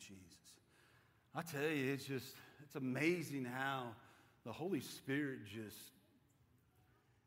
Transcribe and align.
Jesus. 0.00 0.24
I 1.34 1.42
tell 1.42 1.62
you, 1.62 1.92
it's 1.92 2.04
just, 2.04 2.34
it's 2.64 2.74
amazing 2.74 3.44
how 3.44 3.88
the 4.44 4.52
Holy 4.52 4.80
Spirit 4.80 5.40
just, 5.44 5.76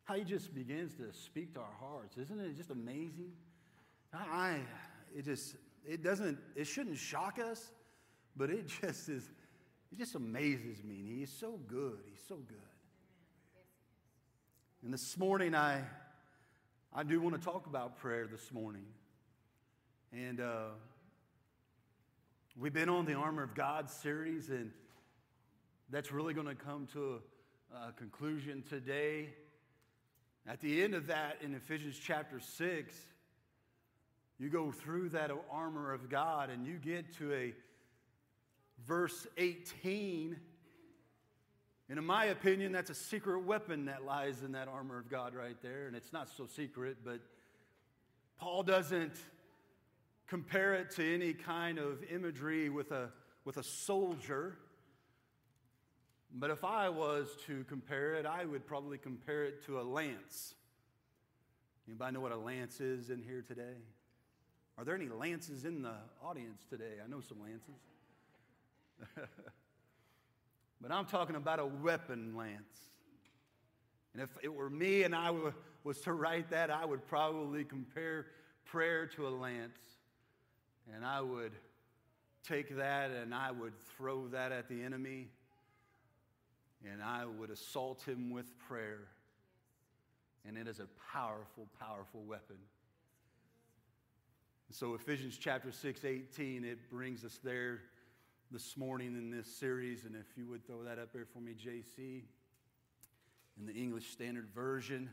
how 0.04 0.16
He 0.16 0.24
just 0.24 0.54
begins 0.54 0.94
to 0.96 1.14
speak 1.14 1.54
to 1.54 1.62
our 1.62 1.76
hearts. 1.80 2.18
Isn't 2.18 2.40
it 2.40 2.58
just 2.58 2.72
amazing? 2.72 3.32
I, 4.14 4.58
it 5.16 5.26
just, 5.26 5.56
it 5.86 6.04
doesn't, 6.04 6.38
it 6.56 6.66
shouldn't 6.66 6.98
shock 6.98 7.40
us, 7.40 7.72
but 8.36 8.50
it 8.50 8.68
just 8.82 9.10
is, 9.10 9.30
it 9.92 9.98
just 9.98 10.16
amazes 10.16 10.84
me. 10.84 10.96
And 11.00 11.18
He 11.18 11.24
is 11.24 11.32
so 11.32 11.60
good. 11.68 12.00
He's 12.10 12.24
so 12.28 12.36
good. 12.36 12.58
And 14.84 14.94
this 14.94 15.18
morning, 15.18 15.56
I, 15.56 15.82
I 16.94 17.04
do 17.04 17.22
want 17.22 17.36
to 17.36 17.42
talk 17.42 17.68
about 17.68 17.98
prayer 17.98 18.28
this 18.28 18.52
morning. 18.52 18.86
And 20.12 20.42
uh, 20.42 20.66
we've 22.58 22.74
been 22.74 22.90
on 22.90 23.06
the 23.06 23.14
Armor 23.14 23.44
of 23.44 23.56
God 23.56 23.90
series, 23.90 24.50
and 24.50 24.72
that's 25.90 26.12
really 26.12 26.34
going 26.34 26.48
to 26.48 26.56
come 26.56 26.88
to 26.94 27.20
a, 27.74 27.90
a 27.90 27.92
conclusion 27.94 28.64
today. 28.70 29.30
At 30.48 30.62
the 30.62 30.84
end 30.84 30.94
of 30.94 31.08
that, 31.08 31.38
in 31.42 31.56
Ephesians 31.56 32.00
chapter 32.02 32.40
6, 32.40 32.96
you 34.40 34.50
go 34.50 34.72
through 34.72 35.10
that 35.10 35.32
armor 35.52 35.94
of 35.94 36.10
God 36.10 36.50
and 36.50 36.66
you 36.66 36.78
get 36.78 37.16
to 37.18 37.34
a 37.34 37.54
verse 38.86 39.26
18 39.38 40.38
and 41.90 42.00
in 42.00 42.06
my 42.06 42.26
opinion, 42.26 42.72
that's 42.72 42.90
a 42.90 42.96
secret 42.96 43.42
weapon 43.44 43.86
that 43.86 44.04
lies 44.04 44.42
in 44.42 44.54
that 44.54 44.68
armor 44.68 44.98
of 44.98 45.10
God 45.10 45.36
right 45.36 45.58
there. 45.62 45.86
And 45.86 45.96
it's 45.96 46.14
not 46.14 46.30
so 46.30 46.48
secret, 46.48 46.98
but 47.04 47.20
Paul 48.40 48.64
doesn't 48.64 49.14
compare 50.28 50.74
it 50.76 50.92
to 50.92 51.14
any 51.14 51.34
kind 51.34 51.78
of 51.78 52.04
imagery 52.12 52.70
with 52.70 52.92
a, 52.92 53.10
with 53.46 53.58
a 53.58 53.64
soldier. 53.64 54.58
But 56.34 56.50
if 56.50 56.64
I 56.64 56.90
was 56.90 57.30
to 57.48 57.64
compare 57.66 58.16
it, 58.16 58.26
I 58.26 58.46
would 58.46 58.66
probably 58.66 58.98
compare 58.98 59.44
it 59.44 59.66
to 59.66 59.80
a 59.80 59.84
lance. 59.84 60.56
Anybody 61.88 62.14
know 62.14 62.22
what 62.22 62.32
a 62.32 62.38
lance 62.38 62.80
is 62.80 63.10
in 63.10 63.22
here 63.22 63.44
today? 63.46 63.76
Are 64.78 64.84
there 64.84 64.96
any 64.96 65.10
lances 65.10 65.66
in 65.66 65.82
the 65.82 65.96
audience 66.24 66.64
today? 66.70 66.96
I 67.04 67.08
know 67.10 67.22
some 67.22 67.40
lances. 67.42 67.76
But 70.84 70.92
I'm 70.92 71.06
talking 71.06 71.38
about 71.38 71.60
a 71.60 71.66
weapon 71.66 72.36
lance. 72.36 72.92
And 74.14 74.22
if 74.22 74.30
it 74.44 74.54
were 74.54 74.70
me 74.70 75.04
and 75.04 75.16
I 75.16 75.34
was 75.86 76.02
to 76.02 76.12
write 76.12 76.50
that, 76.50 76.70
I 76.70 76.84
would 76.84 77.08
probably 77.08 77.64
compare 77.64 78.26
prayer 78.66 79.08
to 79.16 79.26
a 79.26 79.30
lance. 79.30 79.80
And 80.92 81.06
I 81.06 81.22
would 81.22 81.54
take 82.48 82.76
that 82.76 83.12
and 83.12 83.34
I 83.34 83.52
would 83.52 83.78
throw 83.98 84.28
that 84.30 84.52
at 84.52 84.68
the 84.68 84.84
enemy. 84.84 85.28
And 86.92 87.02
I 87.02 87.26
would 87.26 87.50
assault 87.50 88.02
him 88.04 88.32
with 88.32 88.58
prayer. 88.60 89.08
And 90.46 90.58
it 90.58 90.68
is 90.68 90.80
a 90.80 90.88
powerful, 91.14 91.68
powerful 91.80 92.22
weapon. 92.28 92.58
So 94.72 94.96
Ephesians 94.96 95.38
chapter 95.38 95.72
6, 95.72 96.04
18, 96.04 96.66
it 96.66 96.90
brings 96.90 97.24
us 97.24 97.40
there 97.44 97.82
this 98.52 98.76
morning 98.76 99.16
in 99.16 99.30
this 99.30 99.48
series. 99.48 100.04
And 100.04 100.16
if 100.16 100.26
you 100.36 100.48
would 100.48 100.66
throw 100.66 100.84
that 100.84 101.00
up 101.00 101.14
there 101.14 101.26
for 101.26 101.40
me, 101.40 101.54
JC, 101.54 102.24
in 103.60 103.66
the 103.66 103.74
English 103.74 104.10
Standard 104.10 104.50
Version. 104.54 105.10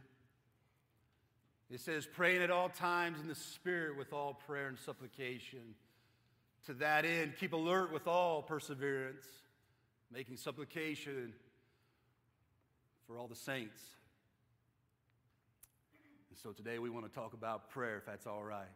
It 1.70 1.78
says, 1.78 2.04
praying 2.04 2.42
at 2.42 2.50
all 2.50 2.68
times 2.68 3.20
in 3.20 3.28
the 3.28 3.34
Spirit 3.34 3.96
with 3.96 4.12
all 4.12 4.34
prayer 4.34 4.66
and 4.66 4.78
supplication. 4.78 5.76
To 6.66 6.74
that 6.74 7.04
end, 7.04 7.34
keep 7.38 7.52
alert 7.52 7.92
with 7.92 8.08
all 8.08 8.42
perseverance, 8.42 9.24
making 10.12 10.36
supplication 10.36 11.32
for 13.06 13.18
all 13.18 13.28
the 13.28 13.36
saints. 13.36 13.80
And 16.28 16.38
so 16.38 16.50
today 16.50 16.80
we 16.80 16.90
want 16.90 17.06
to 17.06 17.12
talk 17.12 17.34
about 17.34 17.70
prayer, 17.70 17.98
if 17.98 18.06
that's 18.06 18.26
all 18.26 18.42
right. 18.42 18.66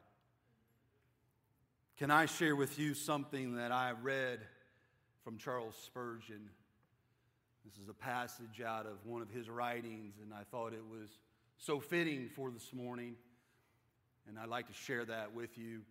Can 1.98 2.12
I 2.12 2.26
share 2.26 2.54
with 2.54 2.78
you 2.78 2.94
something 2.94 3.56
that 3.56 3.72
I 3.72 3.92
read 4.02 4.38
from 5.24 5.38
Charles 5.38 5.74
Spurgeon? 5.84 6.48
This 7.64 7.82
is 7.82 7.88
a 7.88 7.94
passage 7.94 8.60
out 8.64 8.86
of 8.86 9.04
one 9.04 9.20
of 9.20 9.30
his 9.30 9.48
writings, 9.48 10.14
and 10.22 10.32
I 10.32 10.44
thought 10.50 10.72
it 10.72 10.84
was 10.88 11.08
so 11.58 11.80
fitting 11.80 12.28
for 12.34 12.50
this 12.50 12.72
morning, 12.72 13.16
and 14.28 14.38
I'd 14.38 14.48
like 14.48 14.66
to 14.68 14.72
share 14.72 15.04
that 15.04 15.34
with 15.34 15.56
you. 15.56 15.82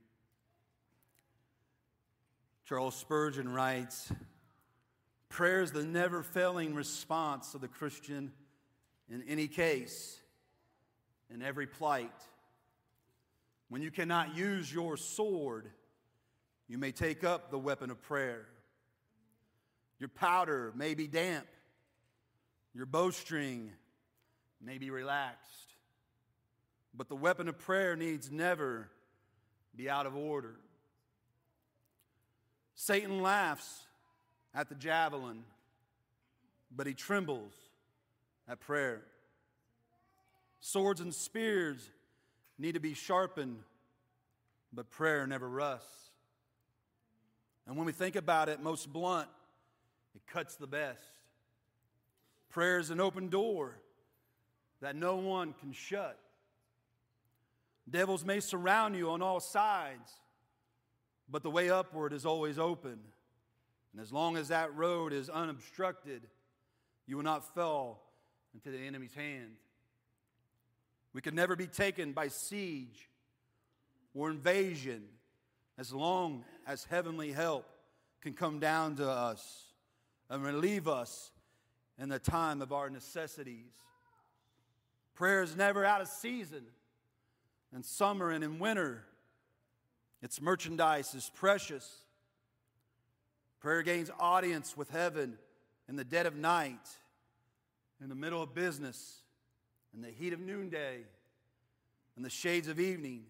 Charles 2.65 2.95
Spurgeon 2.95 3.49
writes 3.49 4.11
Prayer 5.29 5.61
is 5.61 5.71
the 5.71 5.83
never 5.83 6.23
failing 6.23 6.75
response 6.75 7.55
of 7.55 7.61
the 7.61 7.67
Christian 7.67 8.31
in 9.09 9.23
any 9.27 9.47
case, 9.47 10.19
in 11.33 11.41
every 11.41 11.67
plight. 11.67 12.11
When 13.69 13.81
you 13.81 13.91
cannot 13.91 14.35
use 14.35 14.71
your 14.71 14.97
sword, 14.97 15.69
you 16.67 16.77
may 16.77 16.91
take 16.91 17.23
up 17.23 17.49
the 17.49 17.57
weapon 17.57 17.89
of 17.89 18.01
prayer. 18.01 18.45
Your 19.99 20.09
powder 20.09 20.71
may 20.75 20.93
be 20.93 21.07
damp. 21.07 21.47
Your 22.73 22.85
bowstring 22.85 23.71
may 24.65 24.77
be 24.77 24.89
relaxed. 24.89 25.75
But 26.95 27.09
the 27.09 27.15
weapon 27.15 27.47
of 27.47 27.57
prayer 27.57 27.95
needs 27.95 28.31
never 28.31 28.89
be 29.75 29.89
out 29.89 30.05
of 30.05 30.15
order. 30.15 30.55
Satan 32.75 33.21
laughs 33.21 33.83
at 34.53 34.69
the 34.69 34.75
javelin, 34.75 35.43
but 36.75 36.85
he 36.85 36.93
trembles 36.93 37.53
at 38.47 38.59
prayer. 38.59 39.01
Swords 40.59 41.01
and 41.01 41.13
spears 41.13 41.89
need 42.57 42.73
to 42.73 42.79
be 42.79 42.93
sharpened, 42.93 43.57
but 44.71 44.89
prayer 44.89 45.25
never 45.27 45.49
rusts. 45.49 46.11
And 47.65 47.77
when 47.77 47.85
we 47.85 47.91
think 47.91 48.15
about 48.15 48.49
it 48.49 48.61
most 48.61 48.91
blunt, 48.91 49.29
it 50.15 50.21
cuts 50.27 50.55
the 50.55 50.67
best. 50.67 50.99
Prayer 52.49 52.79
is 52.79 52.91
an 52.91 52.99
open 52.99 53.29
door 53.29 53.79
that 54.83 54.97
no 54.97 55.15
one 55.15 55.53
can 55.61 55.71
shut. 55.71 56.19
Devils 57.89 58.25
may 58.25 58.41
surround 58.41 58.97
you 58.97 59.11
on 59.11 59.21
all 59.21 59.39
sides, 59.39 60.11
but 61.29 61.41
the 61.41 61.49
way 61.49 61.69
upward 61.69 62.11
is 62.11 62.25
always 62.25 62.59
open. 62.59 62.99
And 63.93 64.01
as 64.01 64.11
long 64.11 64.35
as 64.35 64.49
that 64.49 64.75
road 64.75 65.13
is 65.13 65.29
unobstructed, 65.29 66.23
you 67.07 67.15
will 67.15 67.23
not 67.23 67.55
fall 67.55 68.03
into 68.53 68.71
the 68.71 68.77
enemy's 68.77 69.13
hand. 69.13 69.51
We 71.13 71.21
can 71.21 71.33
never 71.33 71.55
be 71.55 71.67
taken 71.67 72.11
by 72.11 72.27
siege 72.27 73.07
or 74.13 74.31
invasion 74.31 75.03
as 75.77 75.93
long 75.93 76.43
as 76.67 76.83
heavenly 76.83 77.31
help 77.31 77.65
can 78.19 78.33
come 78.33 78.59
down 78.59 78.97
to 78.97 79.09
us 79.09 79.63
and 80.29 80.43
relieve 80.43 80.89
us 80.89 81.31
in 81.97 82.09
the 82.09 82.19
time 82.19 82.61
of 82.61 82.73
our 82.73 82.89
necessities. 82.89 83.71
Prayer 85.13 85.43
is 85.43 85.55
never 85.55 85.85
out 85.85 86.01
of 86.01 86.07
season. 86.07 86.63
In 87.75 87.83
summer 87.83 88.29
and 88.29 88.43
in 88.43 88.59
winter, 88.59 89.03
its 90.21 90.39
merchandise 90.39 91.15
is 91.15 91.31
precious. 91.33 91.89
Prayer 93.59 93.81
gains 93.81 94.11
audience 94.19 94.77
with 94.77 94.89
heaven 94.89 95.37
in 95.89 95.95
the 95.95 96.03
dead 96.03 96.25
of 96.25 96.35
night, 96.35 96.87
in 98.01 98.09
the 98.09 98.15
middle 98.15 98.41
of 98.41 98.53
business, 98.53 99.21
in 99.93 100.01
the 100.01 100.09
heat 100.09 100.33
of 100.33 100.39
noonday, 100.39 100.99
in 102.15 102.23
the 102.23 102.29
shades 102.29 102.67
of 102.67 102.79
evening 102.79 103.25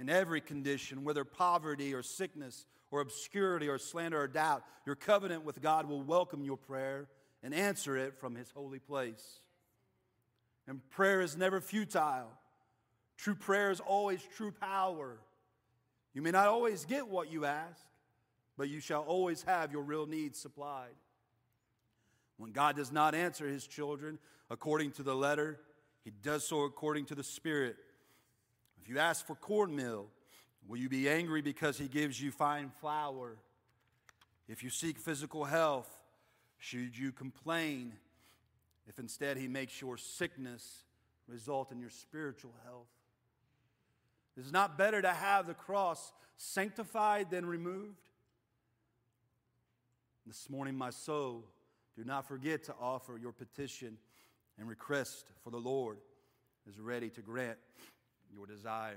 in 0.00 0.08
every 0.08 0.40
condition, 0.40 1.04
whether 1.04 1.24
poverty 1.24 1.92
or 1.92 2.02
sickness 2.02 2.64
or 2.90 3.00
obscurity 3.00 3.68
or 3.68 3.78
slander 3.78 4.20
or 4.20 4.26
doubt, 4.26 4.64
your 4.86 4.96
covenant 4.96 5.44
with 5.44 5.60
God 5.60 5.86
will 5.86 6.02
welcome 6.02 6.42
your 6.42 6.56
prayer 6.56 7.06
and 7.42 7.54
answer 7.54 7.96
it 7.96 8.18
from 8.18 8.34
His 8.34 8.50
holy 8.50 8.78
place. 8.78 9.40
And 10.66 10.80
prayer 10.90 11.20
is 11.20 11.36
never 11.36 11.60
futile. 11.60 12.30
True 13.16 13.34
prayer 13.34 13.70
is 13.70 13.80
always 13.80 14.22
true 14.36 14.52
power. 14.52 15.18
You 16.14 16.22
may 16.22 16.30
not 16.30 16.46
always 16.46 16.84
get 16.84 17.08
what 17.08 17.30
you 17.30 17.44
ask, 17.44 17.80
but 18.56 18.68
you 18.68 18.80
shall 18.80 19.02
always 19.02 19.42
have 19.42 19.72
your 19.72 19.82
real 19.82 20.06
needs 20.06 20.38
supplied. 20.38 20.94
When 22.36 22.52
God 22.52 22.76
does 22.76 22.92
not 22.92 23.14
answer 23.14 23.46
His 23.46 23.66
children 23.66 24.18
according 24.48 24.92
to 24.92 25.02
the 25.02 25.14
letter, 25.14 25.60
He 26.04 26.10
does 26.10 26.46
so 26.46 26.62
according 26.62 27.06
to 27.06 27.14
the 27.14 27.24
Spirit 27.24 27.76
if 28.82 28.88
you 28.88 28.98
ask 28.98 29.26
for 29.26 29.34
cornmeal, 29.34 30.06
will 30.66 30.78
you 30.78 30.88
be 30.88 31.08
angry 31.08 31.42
because 31.42 31.78
he 31.78 31.86
gives 31.86 32.20
you 32.20 32.30
fine 32.30 32.70
flour? 32.80 33.36
If 34.48 34.62
you 34.62 34.70
seek 34.70 34.98
physical 34.98 35.44
health, 35.44 35.88
should 36.58 36.96
you 36.96 37.12
complain 37.12 37.92
if 38.90 38.98
instead 38.98 39.36
he 39.36 39.46
makes 39.46 39.80
your 39.80 39.96
sickness 39.96 40.82
result 41.28 41.70
in 41.70 41.78
your 41.78 41.90
spiritual 41.90 42.52
health? 42.64 42.88
Is 44.36 44.48
it 44.48 44.52
not 44.52 44.76
better 44.76 45.00
to 45.00 45.10
have 45.10 45.46
the 45.46 45.54
cross 45.54 46.12
sanctified 46.36 47.30
than 47.30 47.46
removed? 47.46 48.08
This 50.26 50.50
morning, 50.50 50.76
my 50.76 50.90
soul, 50.90 51.44
do 51.96 52.02
not 52.02 52.26
forget 52.26 52.64
to 52.64 52.74
offer 52.80 53.16
your 53.16 53.32
petition 53.32 53.96
and 54.58 54.68
request, 54.68 55.26
for 55.44 55.50
the 55.50 55.60
Lord 55.60 55.98
is 56.68 56.80
ready 56.80 57.10
to 57.10 57.20
grant 57.20 57.58
your 58.34 58.46
desires. 58.46 58.96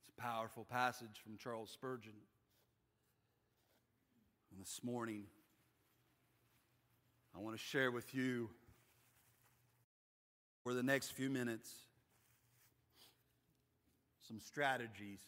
It's 0.00 0.18
a 0.18 0.20
powerful 0.20 0.66
passage 0.68 1.20
from 1.22 1.36
Charles 1.36 1.70
Spurgeon. 1.70 2.12
And 4.50 4.60
this 4.60 4.80
morning, 4.82 5.24
I 7.36 7.40
want 7.40 7.54
to 7.54 7.62
share 7.62 7.90
with 7.90 8.14
you 8.14 8.48
for 10.62 10.72
the 10.72 10.82
next 10.82 11.10
few 11.10 11.28
minutes 11.28 11.70
some 14.26 14.40
strategies 14.40 15.20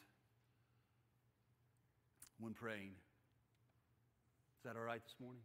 when 2.41 2.55
praying. 2.55 2.93
Is 4.57 4.65
that 4.65 4.77
all 4.77 4.85
right 4.85 5.03
this 5.05 5.17
morning? 5.21 5.43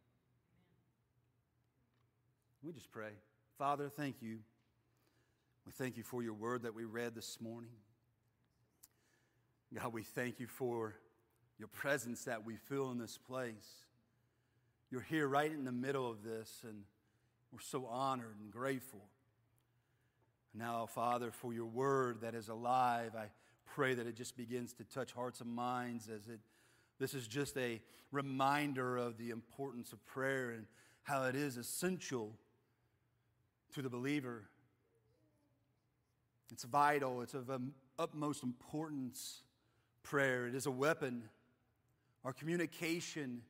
We 2.63 2.71
just 2.71 2.91
pray. 2.91 3.11
Father, 3.57 3.89
thank 3.89 4.21
you. 4.21 4.39
We 5.65 5.73
thank 5.73 5.97
you 5.97 6.03
for 6.03 6.23
your 6.23 6.33
word 6.33 6.63
that 6.63 6.73
we 6.73 6.85
read 6.85 7.13
this 7.13 7.41
morning. 7.41 7.71
God, 9.77 9.91
we 9.91 10.03
thank 10.03 10.39
you 10.39 10.47
for 10.47 10.95
your 11.59 11.67
presence 11.67 12.23
that 12.23 12.45
we 12.45 12.55
feel 12.55 12.89
in 12.91 12.99
this 12.99 13.17
place. 13.17 13.82
You're 14.93 15.01
here 15.01 15.27
right 15.27 15.51
in 15.51 15.65
the 15.65 15.71
middle 15.71 16.07
of 16.07 16.23
this, 16.23 16.59
and 16.61 16.83
we're 17.51 17.61
so 17.61 17.87
honored 17.87 18.35
and 18.39 18.51
grateful. 18.51 19.01
Now, 20.53 20.85
Father, 20.85 21.31
for 21.31 21.51
your 21.51 21.65
word 21.65 22.21
that 22.21 22.35
is 22.35 22.47
alive, 22.47 23.15
I 23.17 23.29
pray 23.65 23.95
that 23.95 24.05
it 24.05 24.15
just 24.15 24.37
begins 24.37 24.71
to 24.73 24.83
touch 24.83 25.11
hearts 25.11 25.41
and 25.41 25.49
minds 25.49 26.09
as 26.09 26.27
it 26.27 26.41
this 26.99 27.15
is 27.15 27.27
just 27.27 27.57
a 27.57 27.81
reminder 28.11 28.97
of 28.97 29.17
the 29.17 29.31
importance 29.31 29.93
of 29.93 30.05
prayer 30.05 30.51
and 30.51 30.67
how 31.01 31.23
it 31.23 31.35
is 31.35 31.57
essential 31.57 32.37
to 33.73 33.81
the 33.81 33.89
believer. 33.89 34.43
It's 36.51 36.65
vital, 36.65 37.23
it's 37.23 37.33
of 37.33 37.49
utmost 37.97 38.43
importance. 38.43 39.41
Prayer, 40.03 40.45
it 40.45 40.53
is 40.53 40.67
a 40.67 40.71
weapon. 40.71 41.23
Our 42.23 42.31
communication 42.31 43.41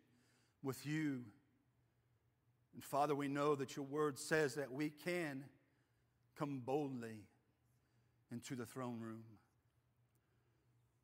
with 0.64 0.86
you. 0.86 1.22
And 2.74 2.84
Father, 2.84 3.14
we 3.14 3.28
know 3.28 3.56
that 3.56 3.76
your 3.76 3.86
word 3.86 4.18
says 4.18 4.56
that 4.56 4.72
we 4.72 4.90
can 4.90 5.44
come 6.38 6.62
boldly 6.66 7.20
into 8.32 8.56
the 8.56 8.66
throne 8.66 9.00
room. 9.00 9.24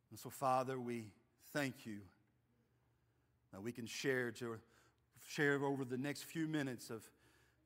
And 0.09 0.17
so, 0.17 0.29
Father, 0.29 0.79
we 0.79 1.11
thank 1.53 1.85
you 1.85 1.97
that 3.51 3.61
we 3.61 3.71
can 3.71 3.85
share 3.85 4.31
to 4.31 4.57
share 5.27 5.63
over 5.63 5.85
the 5.85 5.97
next 5.97 6.23
few 6.23 6.47
minutes 6.47 6.89
of 6.89 7.03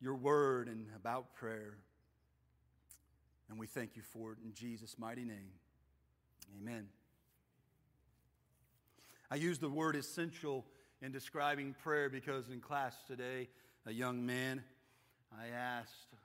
your 0.02 0.16
word 0.16 0.68
and 0.68 0.88
about 0.96 1.34
prayer. 1.34 1.78
And 3.50 3.58
we 3.58 3.68
thank 3.68 3.96
you 3.96 4.02
for 4.02 4.34
it 4.34 4.40
in 4.44 4.54
Jesus' 4.54 4.98
mighty 4.98 5.24
name. 5.24 5.52
Amen. 6.60 6.88
I 9.32 9.36
use 9.36 9.60
the 9.60 9.70
word 9.70 9.96
essential 9.96 10.66
in 11.04 11.12
describing 11.12 11.76
prayer 11.84 12.10
because 12.10 12.48
in 12.48 12.62
class 12.62 12.96
today, 13.06 13.50
a 13.86 13.92
young 13.92 14.26
man, 14.26 14.64
I 15.38 15.48
asked 15.54 16.16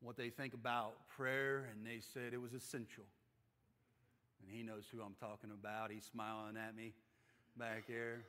what 0.00 0.16
they 0.16 0.30
think 0.30 0.54
about 0.54 1.08
prayer, 1.08 1.66
and 1.72 1.84
they 1.84 1.98
said 2.12 2.32
it 2.32 2.40
was 2.40 2.52
essential. 2.52 3.02
And 4.40 4.56
he 4.56 4.62
knows 4.62 4.84
who 4.92 5.02
I'm 5.02 5.16
talking 5.18 5.50
about. 5.50 5.90
He's 5.90 6.04
smiling 6.04 6.56
at 6.56 6.76
me 6.76 6.92
back 7.56 7.88
there. 7.88 8.22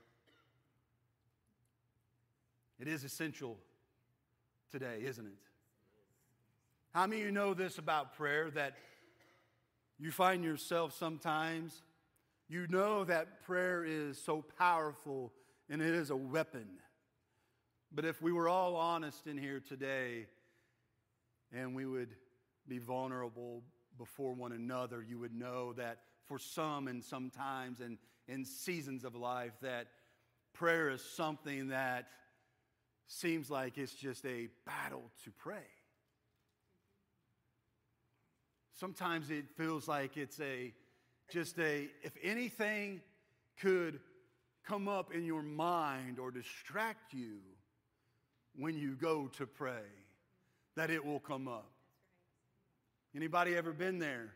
It 2.80 2.88
is 2.88 3.04
essential 3.04 3.58
today, 4.72 5.04
isn't 5.06 5.26
it? 5.26 5.38
How 6.92 7.06
many 7.06 7.22
of 7.22 7.28
you 7.28 7.32
know 7.32 7.54
this 7.54 7.78
about 7.78 8.18
prayer 8.18 8.50
that 8.52 8.74
you 10.00 10.12
find 10.12 10.44
yourself 10.44 10.98
sometimes, 10.98 11.84
you 12.48 12.68
know 12.68 13.04
that 13.04 13.44
prayer 13.44 13.84
is 13.84 14.22
so 14.22 14.44
powerful 14.58 15.34
and 15.70 15.82
it 15.82 15.94
is 15.94 16.10
a 16.10 16.16
weapon. 16.16 16.68
But 17.92 18.06
if 18.06 18.22
we 18.22 18.32
were 18.32 18.48
all 18.48 18.76
honest 18.76 19.26
in 19.28 19.38
here 19.38 19.60
today 19.60 20.28
and 21.52 21.76
we 21.76 21.86
would 21.86 22.16
be 22.68 22.78
vulnerable 22.78 23.64
before 23.98 24.34
one 24.34 24.52
another, 24.52 25.04
you 25.08 25.18
would 25.20 25.34
know 25.34 25.74
that 25.74 26.00
for 26.26 26.38
some 26.38 26.88
and 26.88 27.04
sometimes 27.04 27.80
and 27.80 27.98
in 28.28 28.44
seasons 28.44 29.04
of 29.06 29.16
life 29.16 29.54
that 29.62 29.88
prayer 30.54 30.90
is 30.90 31.04
something 31.04 31.70
that 31.70 32.08
seems 33.08 33.50
like 33.50 33.78
it's 33.78 33.94
just 33.94 34.26
a 34.26 34.50
battle 34.66 35.04
to 35.24 35.32
pray. 35.32 35.68
Sometimes 38.74 39.30
it 39.30 39.50
feels 39.52 39.88
like 39.88 40.18
it's 40.18 40.40
a 40.42 40.74
just 41.30 41.58
a 41.60 41.90
if 42.04 42.14
anything 42.22 43.02
could 43.60 44.00
come 44.68 44.88
up 44.88 45.14
in 45.14 45.26
your 45.26 45.44
mind 45.44 46.20
or 46.20 46.32
distract 46.32 47.14
you 47.14 47.38
when 48.58 48.78
you 48.78 48.96
go 48.96 49.28
to 49.28 49.46
pray 49.46 49.84
that 50.76 50.90
it 50.90 51.04
will 51.04 51.20
come 51.20 51.48
up. 51.48 51.70
Anybody 53.16 53.56
ever 53.56 53.72
been 53.72 54.00
there? 54.00 54.34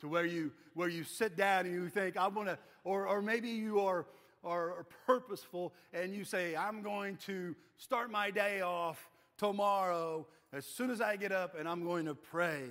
To 0.00 0.08
where 0.08 0.26
you 0.26 0.52
where 0.74 0.88
you 0.88 1.02
sit 1.02 1.36
down 1.36 1.66
and 1.66 1.74
you 1.74 1.88
think, 1.88 2.16
I 2.16 2.28
want 2.28 2.48
to, 2.48 2.58
or 2.84 3.06
or 3.08 3.20
maybe 3.20 3.48
you 3.48 3.80
are 3.80 4.06
are 4.44 4.86
purposeful 5.06 5.74
and 5.92 6.14
you 6.14 6.24
say, 6.24 6.54
I'm 6.54 6.82
going 6.82 7.16
to 7.26 7.56
start 7.76 8.10
my 8.10 8.30
day 8.30 8.60
off 8.60 9.10
tomorrow 9.36 10.26
as 10.52 10.64
soon 10.64 10.90
as 10.90 11.00
I 11.00 11.16
get 11.16 11.32
up 11.32 11.58
and 11.58 11.68
I'm 11.68 11.82
going 11.82 12.06
to 12.06 12.14
pray. 12.14 12.64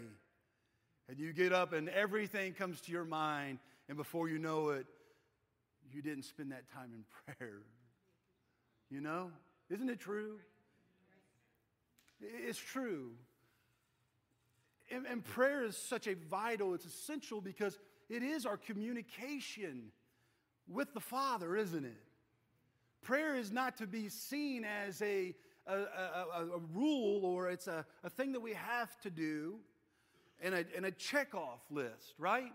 And 1.10 1.20
you 1.20 1.34
get 1.34 1.54
up 1.54 1.74
and 1.74 1.90
everything 1.90 2.54
comes 2.54 2.82
to 2.82 2.92
your 2.92 3.06
mind, 3.06 3.60
and 3.88 3.98
before 3.98 4.28
you 4.28 4.40
know 4.40 4.70
it, 4.70 4.86
you 5.92 6.02
didn't 6.02 6.24
spend 6.24 6.52
that 6.52 6.70
time 6.74 6.92
in 6.94 7.04
prayer. 7.38 7.62
You 8.90 9.02
know? 9.02 9.32
Isn't 9.70 9.90
it 9.90 10.00
true? 10.00 10.38
It's 12.20 12.60
true. 12.60 13.12
And, 14.90 15.06
and, 15.06 15.24
prayer 15.24 15.64
is 15.66 15.76
such 15.76 16.08
a 16.08 16.14
vital, 16.14 16.74
it's 16.74 16.86
essential 16.86 17.42
because 17.42 17.78
it 18.10 18.24
is 18.24 18.46
our 18.46 18.56
communication 18.56 19.92
with 20.70 20.94
the 20.94 21.02
Father, 21.02 21.58
isn't 21.58 21.84
it? 21.84 22.02
Prayer 23.02 23.36
is 23.36 23.52
not 23.52 23.78
to 23.78 23.88
be 23.88 24.08
seen 24.08 24.66
as 24.66 25.02
a, 25.02 25.36
a, 25.68 25.74
a, 25.74 26.48
a 26.56 26.60
rule 26.74 27.26
or 27.26 27.50
it's 27.50 27.68
a, 27.68 27.86
a 28.04 28.10
thing 28.10 28.32
that 28.32 28.40
we 28.40 28.54
have 28.54 28.98
to 29.02 29.10
do 29.10 29.60
and 30.42 30.54
a, 30.54 30.66
and 30.76 30.86
a 30.86 30.92
check-off 30.92 31.62
list, 31.70 32.14
right? 32.18 32.52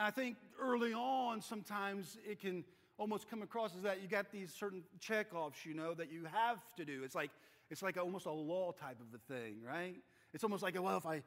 I 0.00 0.10
think 0.10 0.36
early 0.60 0.92
on, 0.92 1.40
sometimes 1.40 2.16
it 2.28 2.40
can 2.40 2.64
almost 2.98 3.28
come 3.28 3.42
across 3.42 3.74
as 3.76 3.82
that 3.82 4.00
you 4.00 4.08
got 4.08 4.32
these 4.32 4.52
certain 4.52 4.82
check-offs, 5.00 5.66
you 5.66 5.74
know, 5.74 5.94
that 5.94 6.10
you 6.10 6.24
have 6.32 6.58
to 6.76 6.84
do. 6.84 7.02
It's 7.04 7.14
like 7.14 7.30
it's 7.70 7.82
like 7.82 7.96
almost 7.98 8.26
a 8.26 8.30
law 8.30 8.72
type 8.72 8.98
of 9.00 9.06
a 9.12 9.34
thing, 9.34 9.56
right? 9.66 9.96
It's 10.32 10.44
almost 10.44 10.62
like, 10.62 10.80
well, 10.80 10.96
if 10.96 11.06
I 11.06 11.22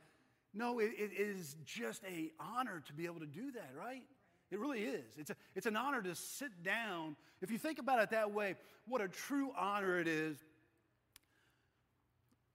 no, 0.53 0.79
it, 0.79 0.91
it 0.97 1.11
is 1.15 1.55
just 1.63 2.03
a 2.05 2.31
honor 2.39 2.81
to 2.87 2.93
be 2.93 3.05
able 3.05 3.19
to 3.19 3.27
do 3.27 3.51
that, 3.51 3.71
right? 3.77 4.03
It 4.51 4.59
really 4.59 4.81
is. 4.81 5.05
It's, 5.17 5.29
a, 5.29 5.35
it's 5.55 5.67
an 5.67 5.75
honor 5.75 6.01
to 6.01 6.15
sit 6.15 6.63
down. 6.63 7.15
If 7.41 7.51
you 7.51 7.59
think 7.59 7.77
about 7.77 8.01
it 8.01 8.09
that 8.11 8.33
way, 8.33 8.55
what 8.87 8.99
a 8.99 9.07
true 9.07 9.51
honor 9.55 9.99
it 9.99 10.07
is. 10.07 10.37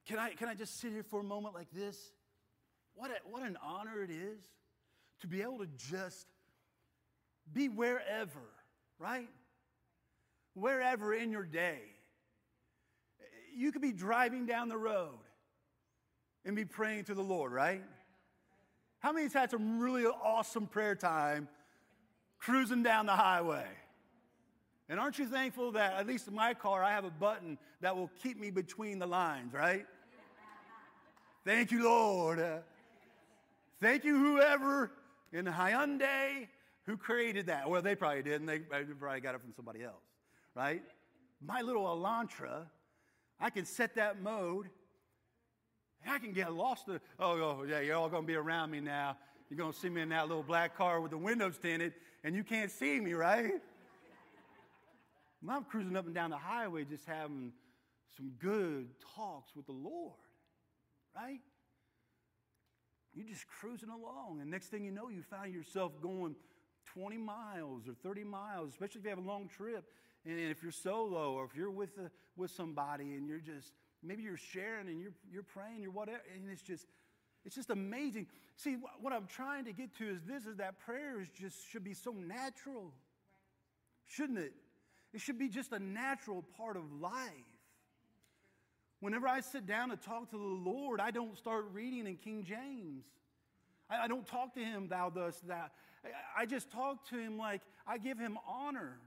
Can 0.06 0.18
I, 0.18 0.30
can 0.30 0.48
I 0.48 0.54
just 0.54 0.80
sit 0.80 0.90
here 0.90 1.04
for 1.04 1.20
a 1.20 1.24
moment 1.24 1.54
like 1.54 1.68
this? 1.72 2.10
What, 2.94 3.10
a, 3.10 3.14
what 3.28 3.42
an 3.42 3.56
honor 3.62 4.02
it 4.02 4.10
is 4.10 4.40
to 5.20 5.26
be 5.26 5.42
able 5.42 5.58
to 5.58 5.68
just 5.90 6.26
be 7.52 7.68
wherever, 7.68 8.40
right? 8.98 9.28
Wherever 10.54 11.14
in 11.14 11.30
your 11.30 11.44
day. 11.44 11.78
You 13.56 13.72
could 13.72 13.82
be 13.82 13.92
driving 13.92 14.46
down 14.46 14.68
the 14.68 14.76
road 14.76 15.18
and 16.44 16.56
be 16.56 16.64
praying 16.64 17.04
to 17.04 17.14
the 17.14 17.22
Lord, 17.22 17.52
right? 17.52 17.82
How 19.00 19.12
many 19.12 19.28
had 19.28 19.50
some 19.50 19.80
really 19.80 20.06
awesome 20.06 20.66
prayer 20.66 20.94
time 20.94 21.48
cruising 22.44 22.82
down 22.82 23.06
the 23.06 23.12
highway. 23.12 23.66
And 24.88 25.00
aren't 25.00 25.18
you 25.18 25.26
thankful 25.26 25.72
that, 25.72 25.94
at 25.94 26.06
least 26.06 26.28
in 26.28 26.34
my 26.34 26.52
car, 26.52 26.84
I 26.84 26.90
have 26.90 27.04
a 27.04 27.10
button 27.10 27.58
that 27.80 27.96
will 27.96 28.10
keep 28.22 28.38
me 28.38 28.50
between 28.50 28.98
the 28.98 29.06
lines, 29.06 29.54
right? 29.54 29.86
Thank 31.44 31.72
you, 31.72 31.84
Lord. 31.84 32.38
Uh, 32.38 32.58
thank 33.84 34.02
you, 34.04 34.18
whoever 34.18 34.92
in 35.30 35.44
Hyundai 35.44 36.48
who 36.86 36.96
created 36.96 37.46
that. 37.46 37.68
Well, 37.68 37.82
they 37.82 37.94
probably 37.94 38.22
didn't. 38.22 38.46
They 38.46 38.60
probably 38.60 39.20
got 39.20 39.34
it 39.34 39.42
from 39.42 39.52
somebody 39.54 39.82
else, 39.82 40.02
right? 40.54 40.82
My 41.46 41.60
little 41.60 41.84
Elantra, 41.84 42.64
I 43.38 43.50
can 43.50 43.66
set 43.66 43.94
that 43.96 44.22
mode. 44.22 44.70
I 46.06 46.18
can 46.18 46.32
get 46.32 46.52
lost. 46.54 46.86
To, 46.86 47.00
oh, 47.18 47.32
oh, 47.60 47.64
yeah, 47.68 47.80
you're 47.80 47.96
all 47.96 48.08
going 48.08 48.22
to 48.22 48.26
be 48.26 48.36
around 48.36 48.70
me 48.70 48.80
now. 48.80 49.18
You're 49.50 49.58
going 49.58 49.72
to 49.72 49.78
see 49.78 49.90
me 49.90 50.00
in 50.00 50.08
that 50.08 50.28
little 50.28 50.42
black 50.42 50.76
car 50.76 51.02
with 51.02 51.10
the 51.10 51.18
windows 51.18 51.58
tinted, 51.58 51.92
and 52.22 52.34
you 52.34 52.42
can't 52.42 52.70
see 52.70 53.00
me, 53.00 53.12
right? 53.12 53.52
I'm 55.46 55.64
cruising 55.64 55.94
up 55.94 56.06
and 56.06 56.14
down 56.14 56.30
the 56.30 56.38
highway 56.38 56.84
just 56.84 57.04
having 57.04 57.52
some 58.16 58.32
good 58.38 58.88
talks 59.14 59.54
with 59.54 59.66
the 59.66 59.72
Lord, 59.72 60.14
right? 61.14 61.40
You're 63.14 63.26
just 63.26 63.46
cruising 63.46 63.90
along, 63.90 64.40
and 64.40 64.50
next 64.50 64.68
thing 64.68 64.84
you 64.84 64.90
know, 64.90 65.08
you 65.08 65.22
find 65.22 65.52
yourself 65.52 65.92
going 66.00 66.34
20 66.92 67.16
miles 67.16 67.88
or 67.88 67.94
30 68.02 68.24
miles, 68.24 68.70
especially 68.70 69.00
if 69.00 69.04
you 69.04 69.10
have 69.10 69.18
a 69.18 69.28
long 69.28 69.48
trip. 69.48 69.84
And 70.26 70.38
if 70.38 70.62
you're 70.62 70.72
solo 70.72 71.32
or 71.34 71.44
if 71.44 71.54
you're 71.54 71.70
with, 71.70 71.98
a, 71.98 72.10
with 72.36 72.50
somebody 72.50 73.14
and 73.14 73.28
you're 73.28 73.40
just, 73.40 73.72
maybe 74.02 74.22
you're 74.22 74.36
sharing 74.36 74.88
and 74.88 75.00
you're, 75.00 75.12
you're 75.30 75.42
praying, 75.42 75.82
you're 75.82 75.90
whatever, 75.90 76.22
and 76.34 76.50
it's 76.50 76.62
just, 76.62 76.86
it's 77.44 77.54
just 77.54 77.70
amazing. 77.70 78.26
See, 78.56 78.76
what 79.00 79.12
I'm 79.12 79.26
trying 79.26 79.66
to 79.66 79.72
get 79.72 79.94
to 79.98 80.08
is 80.08 80.22
this 80.26 80.46
is 80.46 80.56
that 80.56 80.78
prayer 80.80 81.20
is 81.20 81.28
just 81.28 81.68
should 81.70 81.84
be 81.84 81.94
so 81.94 82.12
natural. 82.12 82.92
Shouldn't 84.06 84.38
it? 84.38 84.52
It 85.12 85.20
should 85.20 85.38
be 85.38 85.48
just 85.48 85.72
a 85.72 85.78
natural 85.78 86.44
part 86.56 86.76
of 86.76 86.84
life. 87.00 87.30
Whenever 89.00 89.28
I 89.28 89.40
sit 89.40 89.66
down 89.66 89.90
to 89.90 89.96
talk 89.96 90.30
to 90.30 90.36
the 90.36 90.70
Lord, 90.70 91.00
I 91.00 91.10
don't 91.10 91.36
start 91.36 91.66
reading 91.72 92.06
in 92.06 92.16
King 92.16 92.44
James. 92.44 93.04
I, 93.90 94.04
I 94.04 94.08
don't 94.08 94.26
talk 94.26 94.54
to 94.54 94.60
him, 94.60 94.88
thou 94.88 95.10
dost 95.10 95.46
that. 95.48 95.72
I 96.36 96.46
just 96.46 96.70
talk 96.70 97.08
to 97.10 97.18
him 97.18 97.38
like 97.38 97.62
I 97.86 97.98
give 97.98 98.18
him 98.18 98.38
honor 98.46 98.98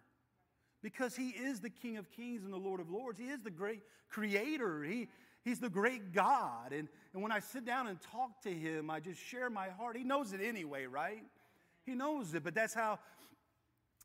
because 0.82 1.16
he 1.16 1.30
is 1.30 1.60
the 1.60 1.70
King 1.70 1.98
of 1.98 2.10
Kings 2.12 2.44
and 2.44 2.54
the 2.54 2.58
Lord 2.58 2.80
of 2.80 2.90
Lords. 2.90 3.20
He 3.20 3.26
is 3.26 3.42
the 3.42 3.52
great 3.52 3.82
creator. 4.10 4.84
He, 4.84 5.08
he's 5.44 5.60
the 5.60 5.70
great 5.70 6.14
God. 6.14 6.72
And, 6.72 6.88
and 7.14 7.22
when 7.22 7.32
I 7.32 7.40
sit 7.40 7.66
down 7.66 7.88
and 7.88 8.00
talk 8.02 8.42
to 8.44 8.54
him, 8.54 8.90
I 8.90 9.00
just 9.00 9.20
share 9.20 9.50
my 9.50 9.70
heart. 9.70 9.98
He 9.98 10.04
knows 10.04 10.34
it 10.34 10.42
anyway, 10.42 10.86
right? 10.86 11.24
He 11.86 11.94
knows 11.94 12.34
it, 12.34 12.44
but 12.44 12.54
that's 12.54 12.74
how, 12.74 13.00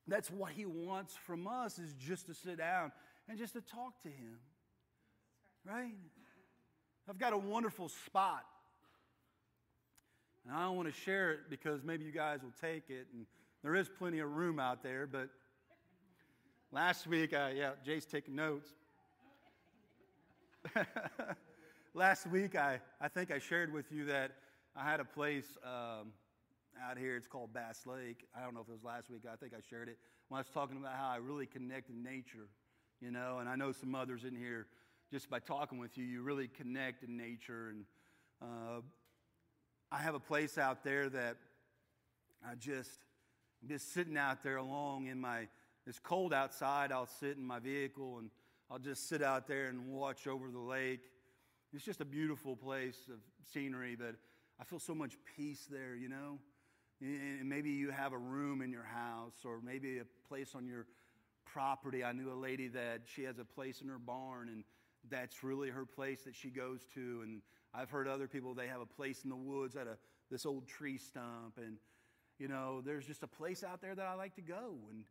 that's 0.07 0.31
what 0.31 0.53
he 0.53 0.65
wants 0.65 1.15
from 1.15 1.47
us 1.47 1.79
is 1.79 1.95
just 1.95 2.27
to 2.27 2.35
sit 2.35 2.59
down 2.59 2.93
and 3.29 3.39
just 3.39 3.55
to 3.55 3.61
talk 3.61 4.01
to 4.03 4.09
him, 4.09 4.39
right? 5.65 5.95
I've 7.09 7.19
got 7.19 7.33
a 7.33 7.39
wonderful 7.39 7.89
spot. 7.89 8.45
And 10.45 10.57
I 10.57 10.63
don't 10.63 10.77
want 10.77 10.89
to 10.89 11.01
share 11.01 11.33
it 11.33 11.41
because 11.51 11.83
maybe 11.85 12.05
you 12.05 12.13
guys 12.13 12.41
will 12.43 12.55
take 12.61 12.91
it, 12.91 13.07
and 13.13 13.27
there 13.63 13.75
is 13.77 13.89
plenty 13.89 14.19
of 14.19 14.31
room 14.33 14.59
out 14.59 14.83
there, 14.83 15.07
but 15.07 15.29
Last 16.75 17.07
week, 17.07 17.35
uh, 17.35 17.51
yeah, 17.55 17.73
Jay's 17.85 18.07
taking 18.07 18.35
notes. 18.35 18.71
Last 21.95 22.27
week, 22.27 22.57
I, 22.57 22.81
I 22.99 23.09
think 23.09 23.31
I 23.31 23.39
shared 23.39 23.71
with 23.71 23.93
you 23.93 24.07
that 24.07 24.31
I 24.75 24.83
had 24.83 24.99
a 24.99 25.05
place 25.05 25.59
um, 25.63 26.13
out 26.83 26.97
here. 26.97 27.15
It's 27.15 27.27
called 27.27 27.53
Bass 27.53 27.83
Lake. 27.85 28.25
I 28.35 28.43
don't 28.43 28.55
know 28.55 28.61
if 28.61 28.69
it 28.69 28.73
was 28.73 28.85
last 28.85 29.11
week. 29.11 29.25
I 29.31 29.37
think 29.37 29.53
I 29.53 29.61
shared 29.69 29.91
it 29.91 29.99
when 30.31 30.39
I 30.39 30.41
was 30.41 30.49
talking 30.49 30.79
about 30.79 30.95
how 30.95 31.11
I 31.11 31.17
really 31.17 31.45
connected 31.45 31.95
nature, 31.95 32.49
you 33.03 33.11
know, 33.11 33.37
and 33.41 33.51
I 33.51 33.55
know 33.55 33.71
some 33.73 33.95
others 33.95 34.25
in 34.25 34.35
here, 34.35 34.67
just 35.13 35.29
by 35.29 35.39
talking 35.39 35.77
with 35.77 35.99
you, 35.99 36.05
you 36.05 36.23
really 36.23 36.49
connect 36.49 37.03
in 37.05 37.19
nature. 37.19 37.69
And 37.69 37.85
uh, 38.41 38.81
I 39.93 39.99
have 39.99 40.15
a 40.15 40.21
place 40.21 40.57
out 40.57 40.83
there 40.83 41.11
that 41.11 41.37
I 42.43 42.55
just, 42.55 42.99
I'm 43.63 43.69
just 43.69 43.93
sitting 43.93 44.17
out 44.17 44.43
there 44.43 44.57
along 44.57 45.09
in 45.09 45.21
my 45.21 45.49
it's 45.87 45.99
cold 45.99 46.33
outside, 46.33 46.93
I'll 46.93 47.09
sit 47.09 47.37
in 47.37 47.45
my 47.45 47.59
vehicle 47.59 48.19
and 48.19 48.31
I'll 48.71 48.79
just 48.79 49.09
sit 49.09 49.21
out 49.21 49.49
there 49.49 49.67
and 49.67 49.89
watch 49.89 50.27
over 50.29 50.49
the 50.49 50.61
lake. 50.61 51.01
It's 51.75 51.85
just 51.85 52.01
a 52.01 52.05
beautiful 52.05 52.55
place 52.55 52.97
of 53.13 53.19
scenery, 53.53 53.97
but 53.97 54.15
I 54.61 54.65
feel 54.65 54.79
so 54.79 54.95
much 54.95 55.17
peace 55.37 55.67
there, 55.69 55.97
you 55.97 56.09
know? 56.09 56.39
And 57.01 57.49
maybe 57.49 57.71
you 57.71 57.91
have 57.91 58.13
a 58.13 58.19
room 58.19 58.63
in 58.63 58.71
your 58.71 58.85
house 58.85 59.35
or 59.45 59.61
maybe 59.61 59.99
a 59.99 60.05
place 60.29 60.55
on 60.55 60.67
your 60.67 60.87
property. 61.45 62.05
I 62.05 62.13
knew 62.13 62.33
a 62.33 62.39
lady 62.39 62.69
that 62.69 63.03
she 63.05 63.25
has 63.25 63.41
a 63.41 63.45
place 63.45 63.83
in 63.83 63.89
her 63.89 63.99
barn 63.99 64.49
and 64.49 64.63
that's 65.11 65.43
really 65.43 65.71
her 65.71 65.85
place 65.85 66.23
that 66.23 66.35
she 66.35 66.51
goes 66.51 66.87
to. 66.95 67.21
And 67.23 67.43
I've 67.75 67.91
heard 67.91 68.09
other 68.09 68.29
people, 68.29 68.55
they 68.55 68.69
have 68.69 68.81
a 68.81 68.87
place 68.87 69.25
in 69.25 69.31
the 69.31 69.37
woods 69.37 69.77
at 69.77 69.87
a, 69.87 69.97
this 70.31 70.47
old 70.47 70.67
tree 70.67 70.99
stump. 70.99 71.59
And, 71.59 71.77
you 72.39 72.49
know, 72.49 72.81
there's 72.81 73.07
just 73.07 73.23
a 73.23 73.29
place 73.29 73.65
out 73.65 73.81
there 73.81 73.95
that 73.95 74.07
I 74.07 74.15
like 74.15 74.35
to 74.37 74.43
go. 74.43 74.75
And 74.91 75.05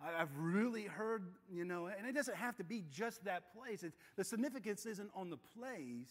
I've 0.00 0.36
really 0.38 0.84
heard, 0.84 1.24
you 1.50 1.64
know, 1.64 1.86
and 1.86 2.06
it 2.06 2.14
doesn't 2.14 2.36
have 2.36 2.56
to 2.56 2.64
be 2.64 2.84
just 2.90 3.24
that 3.24 3.52
place. 3.52 3.82
It's, 3.82 3.96
the 4.16 4.24
significance 4.24 4.86
isn't 4.86 5.10
on 5.14 5.30
the 5.30 5.38
place, 5.58 6.10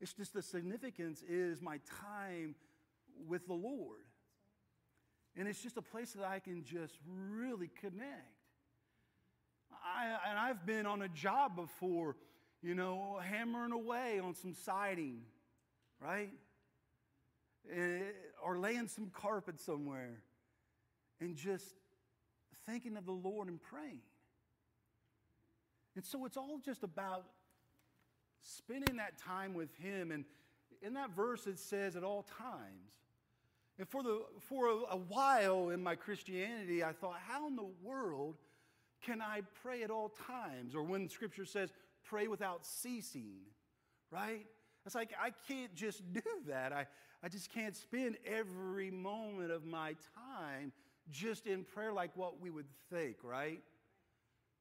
it's 0.00 0.14
just 0.14 0.32
the 0.32 0.42
significance 0.42 1.22
is 1.28 1.60
my 1.60 1.78
time 2.00 2.54
with 3.28 3.46
the 3.46 3.54
Lord. 3.54 4.06
And 5.36 5.48
it's 5.48 5.62
just 5.62 5.76
a 5.76 5.82
place 5.82 6.12
that 6.12 6.26
I 6.26 6.38
can 6.38 6.64
just 6.64 6.98
really 7.06 7.70
connect. 7.80 8.42
I, 9.72 10.16
and 10.28 10.38
I've 10.38 10.66
been 10.66 10.86
on 10.86 11.02
a 11.02 11.08
job 11.08 11.56
before, 11.56 12.16
you 12.62 12.74
know, 12.74 13.18
hammering 13.22 13.72
away 13.72 14.20
on 14.22 14.34
some 14.34 14.54
siding, 14.54 15.22
right? 16.00 16.30
Eh, 17.70 18.00
or 18.44 18.58
laying 18.58 18.88
some 18.88 19.10
carpet 19.12 19.60
somewhere 19.60 20.22
and 21.20 21.36
just 21.36 21.74
thinking 22.66 22.96
of 22.96 23.06
the 23.06 23.12
Lord 23.12 23.48
and 23.48 23.60
praying. 23.60 24.00
And 25.94 26.04
so 26.04 26.24
it's 26.24 26.36
all 26.36 26.58
just 26.64 26.82
about 26.82 27.24
spending 28.40 28.96
that 28.96 29.18
time 29.18 29.54
with 29.54 29.74
Him. 29.76 30.10
And 30.10 30.24
in 30.80 30.94
that 30.94 31.10
verse, 31.10 31.46
it 31.46 31.58
says 31.58 31.96
at 31.96 32.04
all 32.04 32.22
times. 32.38 32.92
And 33.78 33.88
for, 33.88 34.02
the, 34.02 34.22
for 34.40 34.68
a, 34.68 34.74
a 34.92 34.96
while 34.96 35.70
in 35.70 35.82
my 35.82 35.94
Christianity, 35.94 36.84
I 36.84 36.92
thought, 36.92 37.16
how 37.26 37.48
in 37.48 37.56
the 37.56 37.68
world 37.82 38.36
can 39.04 39.20
I 39.20 39.42
pray 39.62 39.82
at 39.82 39.90
all 39.90 40.12
times? 40.26 40.74
Or 40.74 40.82
when 40.82 41.08
Scripture 41.08 41.44
says, 41.44 41.72
pray 42.12 42.28
without 42.28 42.66
ceasing, 42.66 43.38
right? 44.10 44.44
It's 44.84 44.94
like 44.94 45.12
I 45.18 45.30
can't 45.48 45.74
just 45.74 46.02
do 46.12 46.20
that. 46.46 46.72
I, 46.72 46.86
I 47.22 47.28
just 47.28 47.52
can't 47.52 47.74
spend 47.74 48.16
every 48.26 48.90
moment 48.90 49.50
of 49.50 49.64
my 49.64 49.94
time 50.14 50.72
just 51.10 51.46
in 51.46 51.64
prayer 51.64 51.92
like 51.92 52.10
what 52.14 52.40
we 52.40 52.50
would 52.50 52.66
think, 52.90 53.16
right? 53.22 53.60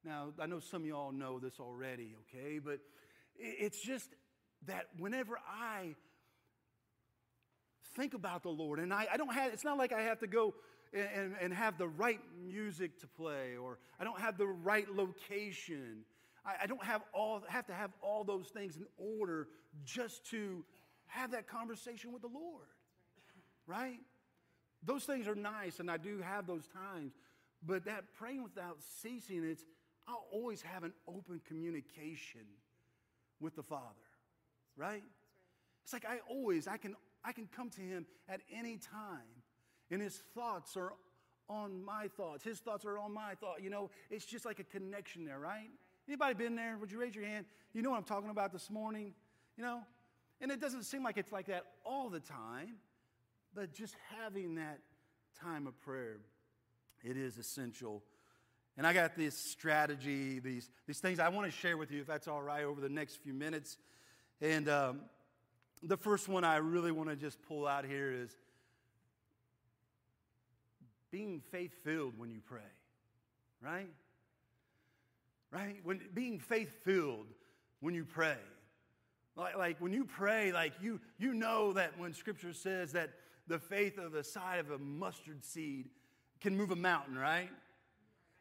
Now, 0.05 0.29
I 0.39 0.47
know 0.47 0.59
some 0.59 0.83
of 0.83 0.87
y'all 0.87 1.11
know 1.11 1.39
this 1.39 1.59
already, 1.59 2.15
okay? 2.21 2.59
But 2.59 2.79
it's 3.35 3.81
just 3.81 4.09
that 4.65 4.85
whenever 4.97 5.37
I 5.47 5.95
think 7.95 8.13
about 8.13 8.43
the 8.43 8.49
Lord, 8.49 8.79
and 8.79 8.93
I, 8.93 9.07
I 9.11 9.17
don't 9.17 9.33
have, 9.33 9.53
it's 9.53 9.65
not 9.65 9.77
like 9.77 9.91
I 9.91 10.03
have 10.03 10.19
to 10.19 10.27
go 10.27 10.53
and, 10.93 11.07
and, 11.15 11.35
and, 11.41 11.53
have 11.53 11.77
the 11.77 11.87
right 11.87 12.19
music 12.45 12.99
to 13.01 13.07
play, 13.07 13.55
or 13.61 13.77
I 13.99 14.03
don't 14.03 14.19
have 14.19 14.37
the 14.37 14.47
right 14.47 14.89
location. 14.93 16.05
I, 16.45 16.63
I 16.63 16.67
don't 16.67 16.83
have 16.83 17.01
all, 17.13 17.41
have 17.47 17.67
to 17.67 17.73
have 17.73 17.91
all 18.01 18.23
those 18.23 18.47
things 18.47 18.77
in 18.77 18.85
order 18.97 19.47
just 19.85 20.25
to 20.31 20.63
have 21.07 21.31
that 21.31 21.47
conversation 21.47 22.11
with 22.11 22.21
the 22.21 22.29
Lord, 22.29 22.67
right? 23.67 23.99
Those 24.83 25.03
things 25.03 25.27
are 25.27 25.35
nice, 25.35 25.79
and 25.79 25.91
I 25.91 25.97
do 25.97 26.19
have 26.21 26.47
those 26.47 26.67
times. 26.67 27.13
But 27.63 27.85
that 27.85 28.05
praying 28.17 28.43
without 28.43 28.77
ceasing, 29.01 29.43
it's 29.43 29.63
I'll 30.07 30.25
always 30.31 30.61
have 30.63 30.83
an 30.83 30.93
open 31.07 31.41
communication 31.47 32.45
with 33.39 33.55
the 33.55 33.63
Father, 33.63 33.85
right? 34.75 35.03
It's 35.83 35.93
like 35.93 36.05
I 36.05 36.19
always, 36.27 36.67
I 36.67 36.77
can, 36.77 36.95
I 37.23 37.33
can 37.33 37.47
come 37.55 37.69
to 37.71 37.81
Him 37.81 38.05
at 38.27 38.41
any 38.51 38.77
time, 38.77 39.43
and 39.91 40.01
His 40.01 40.15
thoughts 40.33 40.75
are 40.75 40.93
on 41.49 41.83
my 41.83 42.07
thoughts. 42.15 42.43
His 42.43 42.59
thoughts 42.59 42.85
are 42.85 42.97
on 42.97 43.13
my 43.13 43.35
thought. 43.35 43.61
You 43.61 43.69
know, 43.69 43.91
it's 44.09 44.25
just 44.25 44.45
like 44.45 44.59
a 44.59 44.63
connection 44.63 45.25
there, 45.25 45.39
right? 45.39 45.69
Anybody 46.07 46.33
been 46.33 46.55
there? 46.55 46.77
Would 46.77 46.91
you 46.91 46.99
raise 46.99 47.15
your 47.15 47.25
hand? 47.25 47.45
You 47.73 47.81
know 47.81 47.91
what 47.91 47.97
I'm 47.97 48.03
talking 48.03 48.29
about 48.29 48.51
this 48.51 48.69
morning? 48.69 49.13
You 49.57 49.63
know? 49.63 49.81
And 50.41 50.51
it 50.51 50.59
doesn't 50.59 50.83
seem 50.83 51.03
like 51.03 51.17
it's 51.17 51.31
like 51.31 51.47
that 51.47 51.65
all 51.85 52.09
the 52.09 52.19
time. 52.19 52.75
But 53.53 53.73
just 53.73 53.95
having 54.19 54.55
that 54.55 54.79
time 55.41 55.67
of 55.67 55.79
prayer, 55.81 56.17
it 57.03 57.17
is 57.17 57.37
essential. 57.37 58.03
And 58.77 58.87
I 58.87 58.93
got 58.93 59.15
this 59.15 59.37
strategy, 59.37 60.39
these, 60.39 60.69
these 60.87 60.99
things 60.99 61.19
I 61.19 61.29
want 61.29 61.51
to 61.51 61.51
share 61.51 61.77
with 61.77 61.91
you, 61.91 62.01
if 62.01 62.07
that's 62.07 62.27
all 62.27 62.41
right, 62.41 62.63
over 62.63 62.79
the 62.79 62.89
next 62.89 63.17
few 63.21 63.33
minutes. 63.33 63.77
And 64.39 64.69
um, 64.69 65.01
the 65.83 65.97
first 65.97 66.27
one 66.29 66.43
I 66.43 66.57
really 66.57 66.91
want 66.91 67.09
to 67.09 67.15
just 67.15 67.41
pull 67.43 67.67
out 67.67 67.85
here 67.85 68.11
is 68.11 68.35
being 71.11 71.41
faith 71.51 71.73
filled 71.83 72.17
when 72.17 72.31
you 72.31 72.39
pray, 72.39 72.59
right? 73.61 73.89
Right? 75.51 75.77
When 75.83 76.01
being 76.13 76.39
faith 76.39 76.71
filled 76.83 77.27
when 77.81 77.93
you 77.93 78.05
pray. 78.05 78.37
Like, 79.35 79.57
like 79.57 79.81
when 79.81 79.93
you 79.93 80.05
pray, 80.05 80.51
like 80.51 80.73
you 80.81 80.99
you 81.17 81.33
know 81.33 81.73
that 81.73 81.97
when 81.97 82.13
scripture 82.13 82.53
says 82.53 82.93
that 82.93 83.11
the 83.47 83.59
faith 83.59 83.97
of 83.97 84.11
the 84.11 84.23
size 84.23 84.59
of 84.59 84.71
a 84.71 84.77
mustard 84.77 85.43
seed 85.43 85.89
can 86.41 86.55
move 86.55 86.71
a 86.71 86.75
mountain, 86.75 87.17
right? 87.17 87.49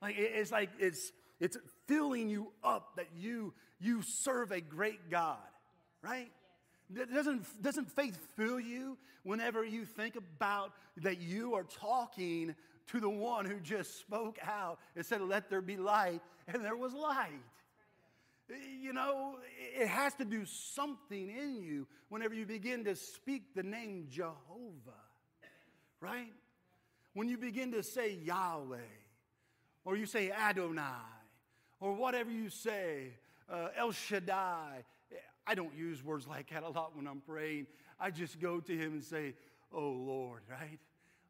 Like 0.03 0.17
it's 0.19 0.53
like 0.53 0.71
it's 0.79 1.13
it's 1.39 1.57
filling 1.87 2.29
you 2.29 2.53
up 2.63 2.97
that 2.97 3.09
you 3.17 3.55
you 3.81 4.03
serve 4.03 4.53
a 4.53 4.61
great 4.61 5.11
God, 5.11 5.39
right? 6.03 6.31
Doesn't, 6.93 7.63
doesn't 7.63 7.91
faith 7.93 8.19
fill 8.37 8.59
you 8.59 8.99
whenever 9.23 9.65
you 9.65 9.85
think 9.85 10.17
about 10.17 10.73
that 10.99 11.21
you 11.21 11.55
are 11.55 11.63
talking 11.63 12.57
to 12.91 13.01
the 13.01 13.11
one 13.11 13.45
who 13.45 13.61
just 13.61 14.01
spoke 14.01 14.39
out 14.45 14.79
and 14.97 15.05
said, 15.05 15.21
Let 15.21 15.49
there 15.51 15.61
be 15.61 15.77
light, 15.77 16.21
and 16.49 16.65
there 16.65 16.77
was 16.77 16.93
light? 16.93 17.31
You 18.83 18.93
know, 18.93 19.37
it 19.77 19.87
has 19.87 20.15
to 20.15 20.25
do 20.25 20.45
something 20.45 21.31
in 21.31 21.63
you 21.63 21.87
whenever 22.09 22.35
you 22.35 22.47
begin 22.47 22.85
to 22.85 22.97
speak 22.97 23.55
the 23.55 23.63
name 23.63 24.07
Jehovah, 24.11 25.05
right? 26.01 26.33
When 27.15 27.29
you 27.29 27.39
begin 27.39 27.71
to 27.73 27.83
say 27.83 28.15
Yahweh, 28.15 28.79
or 29.85 29.97
you 29.97 30.07
say 30.07 30.33
Adonai, 30.33 30.83
or 31.79 31.95
whatever 31.95 32.31
you 32.31 32.51
say, 32.51 33.15
uh, 33.49 33.69
El 33.77 33.93
Shaddai. 33.93 34.85
I 35.47 35.55
don't 35.55 35.75
use 35.75 36.05
words 36.05 36.27
like 36.27 36.51
that 36.51 36.63
a 36.63 36.69
lot 36.69 36.97
when 36.97 37.07
I'm 37.07 37.21
praying. 37.21 37.67
I 37.99 38.11
just 38.11 38.41
go 38.41 38.61
to 38.61 38.77
Him 38.77 38.93
and 38.93 39.03
say, 39.03 39.35
Oh 39.73 39.91
Lord, 39.91 40.43
right? 40.51 40.79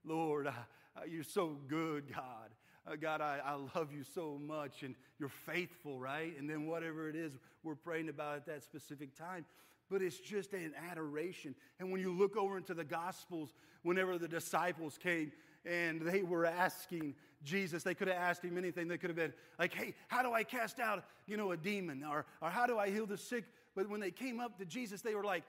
Lord, 0.05 0.47
uh, 0.47 0.52
uh, 1.00 1.04
you're 1.11 1.23
so 1.23 1.57
good, 1.69 2.12
God. 2.14 2.50
Uh, 2.87 2.97
God, 2.97 3.21
I, 3.21 3.40
I 3.45 3.54
love 3.78 3.92
you 3.92 4.04
so 4.14 4.38
much, 4.38 4.83
and 4.83 4.95
you're 5.19 5.28
faithful, 5.28 5.99
right? 5.99 6.37
And 6.38 6.49
then 6.49 6.66
whatever 6.66 7.09
it 7.09 7.16
is 7.16 7.33
we're 7.62 7.75
praying 7.75 8.09
about 8.09 8.37
at 8.37 8.47
that 8.47 8.62
specific 8.62 9.16
time. 9.16 9.45
But 9.90 10.02
it's 10.02 10.19
just 10.19 10.52
an 10.52 10.73
adoration. 10.90 11.54
And 11.78 11.90
when 11.90 12.00
you 12.00 12.12
look 12.12 12.37
over 12.37 12.57
into 12.57 12.75
the 12.75 12.85
Gospels, 12.85 13.52
whenever 13.83 14.19
the 14.19 14.28
disciples 14.28 14.99
came 15.02 15.33
and 15.66 16.00
they 16.00 16.23
were 16.23 16.47
asking 16.47 17.16
Jesus, 17.42 17.83
they 17.83 17.95
could 17.95 18.09
have 18.09 18.16
asked 18.16 18.45
him 18.45 18.57
anything. 18.57 18.87
They 18.87 18.99
could 18.99 19.11
have 19.11 19.16
been 19.16 19.35
like, 19.59 19.75
hey, 19.75 19.95
how 20.09 20.23
do 20.23 20.33
I 20.33 20.45
cast 20.45 20.78
out, 20.78 21.04
you 21.26 21.37
know, 21.37 21.50
a 21.50 21.57
demon? 21.57 22.04
Or, 22.09 22.25
or 22.40 22.50
how 22.50 22.66
do 22.66 22.78
I 22.78 22.88
heal 22.90 23.07
the 23.07 23.19
sick? 23.19 23.45
But 23.75 23.88
when 23.88 24.00
they 24.00 24.12
came 24.12 24.38
up 24.38 24.59
to 24.59 24.64
Jesus, 24.64 25.02
they 25.02 25.14
were 25.14 25.25
like, 25.25 25.42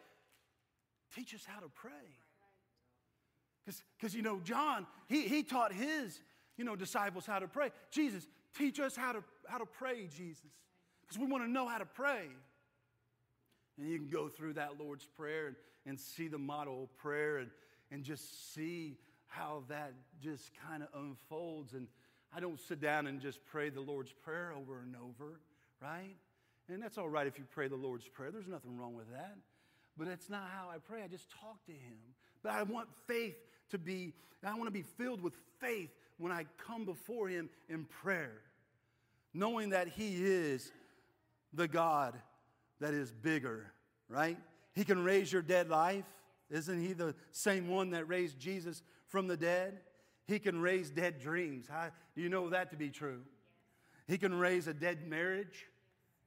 teach 1.14 1.36
us 1.36 1.46
how 1.46 1.60
to 1.60 1.70
pray. 1.70 1.92
Because, 3.66 4.16
you 4.16 4.22
know, 4.22 4.40
John, 4.44 4.88
he, 5.08 5.28
he 5.28 5.44
taught 5.44 5.74
his, 5.74 6.20
you 6.58 6.66
know, 6.66 6.76
disciples 6.76 7.26
how 7.26 7.40
to 7.40 7.48
pray. 7.48 7.70
Jesus, 7.92 8.28
teach 8.58 8.80
us 8.80 8.96
how 8.96 9.14
to, 9.14 9.24
how 9.48 9.58
to 9.58 9.66
pray, 9.66 10.08
Jesus. 10.08 10.52
Because 11.02 11.20
we 11.20 11.28
want 11.28 11.44
to 11.44 11.50
know 11.50 11.68
how 11.68 11.78
to 11.78 11.86
pray. 11.86 12.28
And 13.78 13.90
you 13.90 13.98
can 13.98 14.10
go 14.10 14.28
through 14.30 14.54
that 14.54 14.80
Lord's 14.80 15.06
Prayer 15.06 15.48
and, 15.48 15.56
and 15.86 16.00
see 16.00 16.28
the 16.28 16.38
model 16.38 16.84
of 16.84 16.98
prayer 16.98 17.38
and, 17.38 17.50
and 17.92 18.04
just 18.04 18.54
see 18.54 18.98
how 19.28 19.64
that 19.70 19.94
just 20.22 20.52
kind 20.68 20.84
of 20.84 20.90
unfolds. 20.94 21.74
And 21.74 21.88
I 22.36 22.40
don't 22.40 22.60
sit 22.60 22.82
down 22.82 23.08
and 23.08 23.20
just 23.20 23.44
pray 23.46 23.70
the 23.70 23.82
Lord's 23.82 24.12
Prayer 24.12 24.54
over 24.58 24.82
and 24.82 24.96
over, 24.96 25.40
right? 25.82 26.16
And 26.70 26.82
that's 26.82 26.98
all 26.98 27.10
right 27.10 27.28
if 27.28 27.38
you 27.38 27.46
pray 27.50 27.68
the 27.68 27.76
Lord's 27.76 28.08
Prayer. 28.08 28.32
There's 28.32 28.48
nothing 28.48 28.78
wrong 28.78 28.96
with 28.96 29.12
that. 29.12 29.38
But 29.98 30.08
that's 30.08 30.30
not 30.30 30.44
how 30.56 30.70
I 30.70 30.78
pray. 30.78 31.04
I 31.04 31.08
just 31.08 31.30
talk 31.30 31.66
to 31.66 31.72
Him. 31.72 31.98
But 32.44 32.54
I 32.54 32.64
want 32.64 32.88
faith 33.08 33.36
to 33.72 33.78
be, 33.78 34.14
I 34.44 34.54
want 34.54 34.66
to 34.66 34.72
be 34.72 34.84
filled 34.84 35.22
with 35.22 35.34
faith 35.60 35.90
when 36.18 36.32
I 36.32 36.46
come 36.66 36.86
before 36.86 37.28
Him 37.28 37.50
in 37.70 37.86
prayer, 37.86 38.42
knowing 39.34 39.72
that 39.72 39.88
He 39.88 40.24
is 40.24 40.72
the 41.54 41.68
God 41.68 42.16
that 42.80 42.94
is 42.94 43.12
bigger, 43.12 43.72
right? 44.08 44.38
He 44.74 44.84
can 44.84 45.04
raise 45.04 45.32
your 45.32 45.42
dead 45.42 45.70
life. 45.70 46.06
Isn't 46.50 46.82
He 46.82 46.94
the 46.94 47.16
same 47.32 47.68
one 47.68 47.92
that 47.92 48.08
raised 48.08 48.40
Jesus 48.40 48.84
from 49.08 49.28
the 49.28 49.38
dead? 49.38 49.80
He 50.28 50.40
can 50.40 50.62
raise 50.62 50.90
dead 50.90 51.20
dreams. 51.20 51.68
Do 52.16 52.22
you 52.22 52.30
know 52.30 52.50
that 52.50 52.72
to 52.72 52.78
be 52.78 52.90
true? 52.90 53.22
He 54.08 54.18
can 54.18 54.34
raise 54.34 54.68
a 54.68 54.74
dead 54.74 55.08
marriage. 55.08 55.68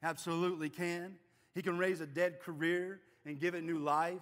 Absolutely 0.02 0.68
can. 0.68 1.16
He 1.54 1.62
can 1.62 1.78
raise 1.78 2.00
a 2.00 2.06
dead 2.06 2.40
career 2.40 3.00
and 3.24 3.38
give 3.38 3.54
it 3.54 3.64
new 3.64 3.78
life. 3.78 4.20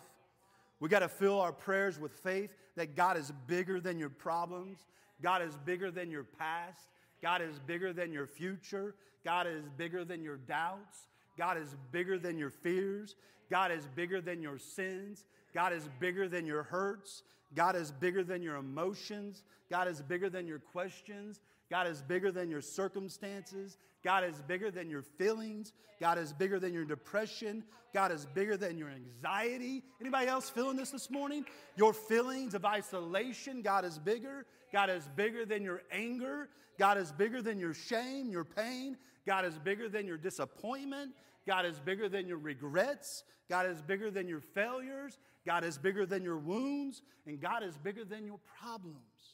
We 0.82 0.88
got 0.88 0.98
to 0.98 1.08
fill 1.08 1.40
our 1.40 1.52
prayers 1.52 1.96
with 2.00 2.10
faith 2.10 2.50
that 2.74 2.96
God 2.96 3.16
is 3.16 3.32
bigger 3.46 3.78
than 3.78 4.00
your 4.00 4.08
problems, 4.08 4.80
God 5.22 5.40
is 5.40 5.56
bigger 5.64 5.92
than 5.92 6.10
your 6.10 6.24
past, 6.24 6.88
God 7.22 7.40
is 7.40 7.61
bigger 7.61 7.92
than 7.92 8.12
your 8.12 8.26
future, 8.26 8.96
God 9.24 9.46
is 9.46 9.68
bigger 9.76 10.04
than 10.04 10.24
your 10.24 10.38
doubts, 10.38 11.07
God 11.38 11.57
is 11.57 11.76
bigger 11.92 12.18
than 12.18 12.37
your 12.37 12.50
fears, 12.50 13.14
God 13.48 13.70
is 13.70 13.87
bigger 13.94 14.20
than 14.20 14.42
your 14.42 14.59
sins, 14.59 15.24
God 15.54 15.72
is 15.72 15.88
bigger 16.00 16.28
than 16.28 16.46
your 16.46 16.64
hurts, 16.64 17.22
God 17.54 17.76
is 17.76 17.92
bigger 17.92 18.24
than 18.24 18.42
your 18.42 18.57
emotions. 18.57 19.44
God 19.70 19.88
is 19.88 20.02
bigger 20.02 20.28
than 20.28 20.46
your 20.46 20.59
questions. 20.59 21.40
God 21.72 21.87
is 21.87 22.02
bigger 22.02 22.30
than 22.30 22.50
your 22.50 22.61
circumstances. 22.61 23.78
God 24.04 24.24
is 24.24 24.42
bigger 24.42 24.70
than 24.70 24.90
your 24.90 25.00
feelings. 25.00 25.72
God 25.98 26.18
is 26.18 26.30
bigger 26.30 26.61
than 26.61 26.74
your 26.74 26.85
depression. 26.85 27.64
God 27.94 28.12
is 28.12 28.26
bigger 28.26 28.58
than 28.58 28.76
your 28.76 28.90
anxiety. 28.90 29.82
Anybody 29.98 30.26
else 30.26 30.50
feeling 30.50 30.76
this 30.76 30.90
this 30.90 31.11
morning? 31.11 31.46
Your 31.76 31.94
feelings 31.94 32.52
of 32.52 32.66
isolation, 32.66 33.62
God 33.62 33.87
is 33.87 33.98
bigger. 33.98 34.44
God 34.70 34.90
is 34.90 35.08
bigger 35.16 35.46
than 35.46 35.62
your 35.62 35.80
anger. 35.90 36.50
God 36.78 36.98
is 36.98 37.11
bigger 37.11 37.40
than 37.40 37.58
your 37.58 37.72
shame, 37.72 38.28
your 38.28 38.44
pain. 38.44 38.98
God 39.26 39.46
is 39.46 39.58
bigger 39.58 39.88
than 39.88 40.06
your 40.06 40.18
disappointment. 40.18 41.12
God 41.46 41.64
is 41.64 41.80
bigger 41.80 42.11
than 42.11 42.28
your 42.28 42.37
regrets. 42.37 43.24
God 43.48 43.64
is 43.64 43.80
bigger 43.80 44.11
than 44.11 44.28
your 44.28 44.42
failures. 44.42 45.18
God 45.46 45.64
is 45.64 45.78
bigger 45.78 46.04
than 46.04 46.22
your 46.22 46.37
wounds, 46.37 47.00
and 47.26 47.40
God 47.40 47.62
is 47.62 47.78
bigger 47.78 48.04
than 48.04 48.26
your 48.26 48.40
problems. 48.61 49.32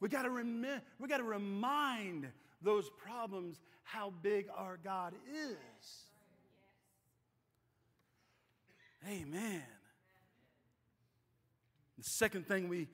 We 0.00 0.08
got 0.08 0.22
to 0.22 0.30
we 0.98 1.08
got 1.08 1.18
to 1.18 1.24
remind 1.24 2.26
those 2.62 2.90
problems 3.02 3.60
how 3.82 4.12
big 4.22 4.46
our 4.56 4.78
God 4.82 5.14
is. 5.34 6.04
Amen. 9.08 9.62
The 11.98 12.04
second 12.04 12.46
thing 12.46 12.68
we, 12.68 12.88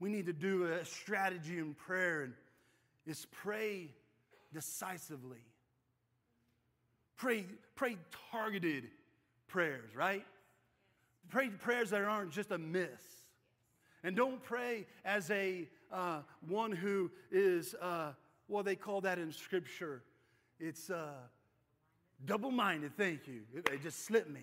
we 0.00 0.08
need 0.08 0.26
to 0.26 0.32
do 0.32 0.64
a 0.64 0.84
strategy 0.84 1.58
in 1.58 1.74
prayer 1.74 2.30
is 3.06 3.26
pray 3.30 3.90
decisively. 4.52 5.44
Pray, 7.16 7.46
pray 7.74 7.96
targeted 8.30 8.84
prayers, 9.48 9.94
right? 9.94 10.24
Pray 11.30 11.48
prayers 11.48 11.90
that 11.90 12.02
aren't 12.02 12.32
just 12.32 12.50
a 12.50 12.58
miss. 12.58 12.88
And 14.02 14.16
don't 14.16 14.42
pray 14.42 14.86
as 15.04 15.30
a 15.30 15.68
uh, 15.94 16.18
one 16.48 16.72
who 16.72 17.10
is, 17.30 17.74
uh, 17.80 18.12
well, 18.48 18.62
they 18.62 18.74
call 18.74 19.00
that 19.02 19.18
in 19.18 19.32
Scripture. 19.32 20.02
It's 20.58 20.90
uh, 20.90 21.12
double 22.26 22.50
minded, 22.50 22.96
thank 22.96 23.26
you. 23.28 23.42
It, 23.54 23.68
it, 23.72 23.82
just 23.82 24.04
slipped 24.04 24.30
me. 24.30 24.42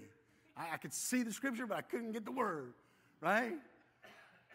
I, 0.56 0.74
I 0.74 0.78
could 0.78 0.94
see 0.94 1.24
the 1.24 1.34
Scripture, 1.34 1.68
but 1.68 1.78
I 1.78 1.82
couldn't 1.82 2.14
get 2.14 2.26
the 2.26 2.32
word, 2.32 2.74
right? 3.20 3.54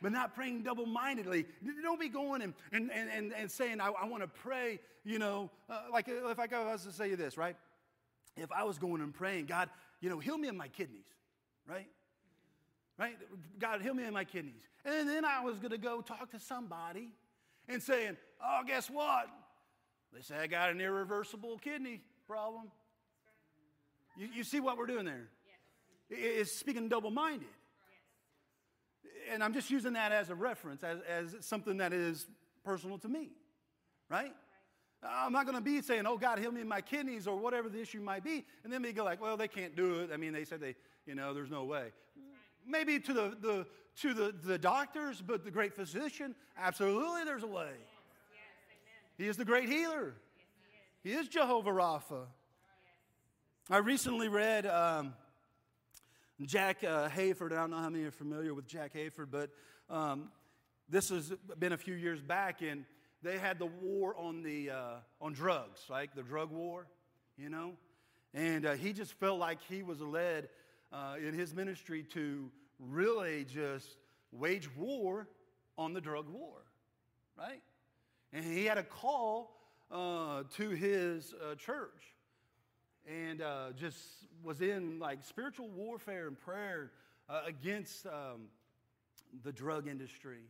But 0.02 0.12
not 0.12 0.34
praying 0.34 0.62
double 0.62 0.86
mindedly. 0.86 1.46
Don't 1.82 2.00
be 2.00 2.08
going 2.08 2.42
and, 2.42 2.54
and, 2.72 2.90
and, 2.90 3.32
and 3.32 3.50
saying, 3.50 3.80
I, 3.80 3.88
I 3.88 4.06
want 4.06 4.22
to 4.22 4.28
pray, 4.28 4.80
you 5.04 5.18
know, 5.18 5.50
uh, 5.70 5.82
like 5.92 6.08
if 6.08 6.38
I 6.38 6.64
was 6.64 6.84
to 6.84 6.92
say 6.92 7.14
this, 7.14 7.36
right? 7.36 7.56
If 8.36 8.52
I 8.52 8.64
was 8.64 8.78
going 8.78 9.00
and 9.00 9.14
praying, 9.14 9.46
God, 9.46 9.70
you 10.00 10.10
know, 10.10 10.18
heal 10.18 10.36
me 10.36 10.48
of 10.48 10.54
my 10.54 10.68
kidneys, 10.68 11.06
right? 11.68 11.88
Right? 12.98 13.16
God, 13.58 13.82
heal 13.82 13.94
me 13.94 14.04
in 14.04 14.12
my 14.12 14.24
kidneys. 14.24 14.62
And 14.84 15.08
then 15.08 15.24
I 15.24 15.44
was 15.44 15.58
going 15.58 15.72
to 15.72 15.78
go 15.78 16.00
talk 16.00 16.30
to 16.30 16.40
somebody 16.40 17.12
and 17.68 17.82
saying, 17.82 18.16
oh, 18.42 18.60
guess 18.66 18.88
what? 18.88 19.28
They 20.14 20.22
say 20.22 20.36
I 20.36 20.46
got 20.46 20.70
an 20.70 20.80
irreversible 20.80 21.58
kidney 21.58 22.00
problem. 22.26 22.70
You, 24.16 24.28
you 24.34 24.44
see 24.44 24.60
what 24.60 24.78
we're 24.78 24.86
doing 24.86 25.04
there? 25.04 25.28
Yes. 26.10 26.18
It's 26.20 26.52
speaking 26.52 26.88
double 26.88 27.10
minded. 27.10 27.48
Yes. 29.04 29.34
And 29.34 29.44
I'm 29.44 29.52
just 29.52 29.70
using 29.70 29.92
that 29.94 30.12
as 30.12 30.30
a 30.30 30.34
reference, 30.34 30.82
as, 30.82 31.00
as 31.02 31.36
something 31.40 31.78
that 31.78 31.92
is 31.92 32.26
personal 32.64 32.98
to 32.98 33.08
me, 33.08 33.30
right? 34.08 34.32
I'm 35.02 35.32
not 35.32 35.44
going 35.44 35.56
to 35.56 35.62
be 35.62 35.82
saying, 35.82 36.06
oh, 36.06 36.16
God, 36.16 36.38
heal 36.38 36.50
me 36.50 36.62
in 36.62 36.68
my 36.68 36.80
kidneys 36.80 37.26
or 37.26 37.36
whatever 37.36 37.68
the 37.68 37.80
issue 37.80 38.00
might 38.00 38.24
be. 38.24 38.44
And 38.64 38.72
then 38.72 38.80
they 38.80 38.92
go 38.92 39.04
like, 39.04 39.20
well, 39.20 39.36
they 39.36 39.48
can't 39.48 39.76
do 39.76 40.00
it. 40.00 40.10
I 40.12 40.16
mean, 40.16 40.32
they 40.32 40.44
said 40.44 40.60
they, 40.60 40.74
you 41.04 41.14
know, 41.14 41.34
there's 41.34 41.50
no 41.50 41.64
way 41.64 41.92
maybe 42.66 42.98
to 43.00 43.12
the, 43.12 43.36
the 43.40 43.66
to 44.02 44.12
the, 44.12 44.34
the 44.44 44.58
doctors, 44.58 45.22
but 45.26 45.44
the 45.44 45.50
great 45.50 45.74
physician, 45.74 46.34
absolutely 46.58 47.24
there's 47.24 47.42
a 47.42 47.46
way. 47.46 47.70
he 49.16 49.26
is 49.26 49.36
the 49.36 49.44
great 49.44 49.68
healer. 49.68 50.14
he, 51.02 51.12
is. 51.12 51.28
Jehovah 51.28 51.70
Rapha. 51.70 52.26
I 53.70 53.78
recently 53.78 54.28
read 54.28 54.66
um, 54.66 55.14
Jack 56.42 56.84
uh, 56.84 57.08
Hayford. 57.08 57.52
I 57.52 57.56
don't 57.56 57.70
know 57.70 57.78
how 57.78 57.88
many 57.88 58.04
are 58.04 58.10
familiar 58.10 58.52
with 58.52 58.66
Jack 58.66 58.92
Hayford, 58.94 59.28
but 59.30 59.50
um, 59.88 60.28
this 60.88 61.08
has 61.08 61.32
been 61.58 61.72
a 61.72 61.78
few 61.78 61.94
years 61.94 62.20
back, 62.20 62.60
and 62.60 62.84
they 63.22 63.38
had 63.38 63.58
the 63.58 63.66
war 63.66 64.14
on 64.16 64.42
the 64.42 64.70
uh, 64.70 64.94
on 65.20 65.32
drugs, 65.32 65.80
like 65.88 66.14
the 66.14 66.22
drug 66.22 66.50
war, 66.50 66.86
you 67.38 67.48
know. 67.48 67.72
And 68.34 68.66
uh, 68.66 68.72
he 68.74 68.92
just 68.92 69.14
felt 69.14 69.38
like 69.38 69.58
he 69.68 69.82
was 69.82 70.00
led 70.00 70.48
uh, 70.96 71.16
in 71.28 71.34
his 71.34 71.54
ministry 71.54 72.02
to 72.02 72.50
really 72.78 73.44
just 73.44 73.98
wage 74.32 74.68
war 74.76 75.28
on 75.76 75.92
the 75.92 76.00
drug 76.00 76.26
war, 76.28 76.56
right? 77.38 77.62
And 78.32 78.44
he 78.44 78.64
had 78.64 78.78
a 78.78 78.82
call 78.82 79.56
uh, 79.90 80.44
to 80.56 80.70
his 80.70 81.34
uh, 81.34 81.54
church. 81.56 82.14
and 83.06 83.40
uh, 83.40 83.70
just 83.78 83.98
was 84.42 84.60
in 84.60 84.98
like 84.98 85.24
spiritual 85.24 85.68
warfare 85.68 86.26
and 86.26 86.38
prayer 86.38 86.90
uh, 87.28 87.42
against 87.46 88.06
um, 88.06 88.48
the 89.44 89.52
drug 89.52 89.88
industry. 89.88 90.42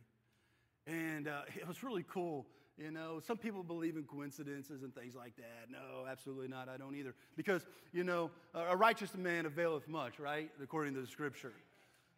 And 0.85 1.27
uh, 1.27 1.41
it 1.55 1.67
was 1.67 1.83
really 1.83 2.05
cool. 2.09 2.47
You 2.77 2.91
know, 2.91 3.19
some 3.25 3.37
people 3.37 3.63
believe 3.63 3.95
in 3.97 4.03
coincidences 4.03 4.83
and 4.83 4.93
things 4.93 5.15
like 5.15 5.35
that. 5.37 5.71
No, 5.71 6.05
absolutely 6.07 6.47
not. 6.47 6.69
I 6.69 6.77
don't 6.77 6.95
either. 6.95 7.15
Because, 7.35 7.65
you 7.91 8.03
know, 8.03 8.29
a 8.53 8.77
righteous 8.77 9.15
man 9.15 9.47
availeth 9.47 9.87
much, 9.87 10.19
right? 10.19 10.51
According 10.61 10.93
to 10.93 11.01
the 11.01 11.07
scripture. 11.07 11.53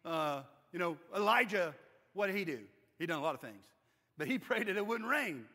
Uh, 0.04 0.42
you 0.72 0.78
know, 0.78 0.98
Elijah, 1.16 1.74
what 2.12 2.26
did 2.26 2.36
he 2.36 2.44
do? 2.44 2.58
He 2.98 3.06
done 3.06 3.18
a 3.18 3.22
lot 3.22 3.34
of 3.34 3.40
things. 3.40 3.64
But 4.18 4.28
he 4.28 4.38
prayed 4.38 4.66
that 4.66 4.76
it 4.76 4.86
wouldn't 4.86 5.08
rain, 5.08 5.46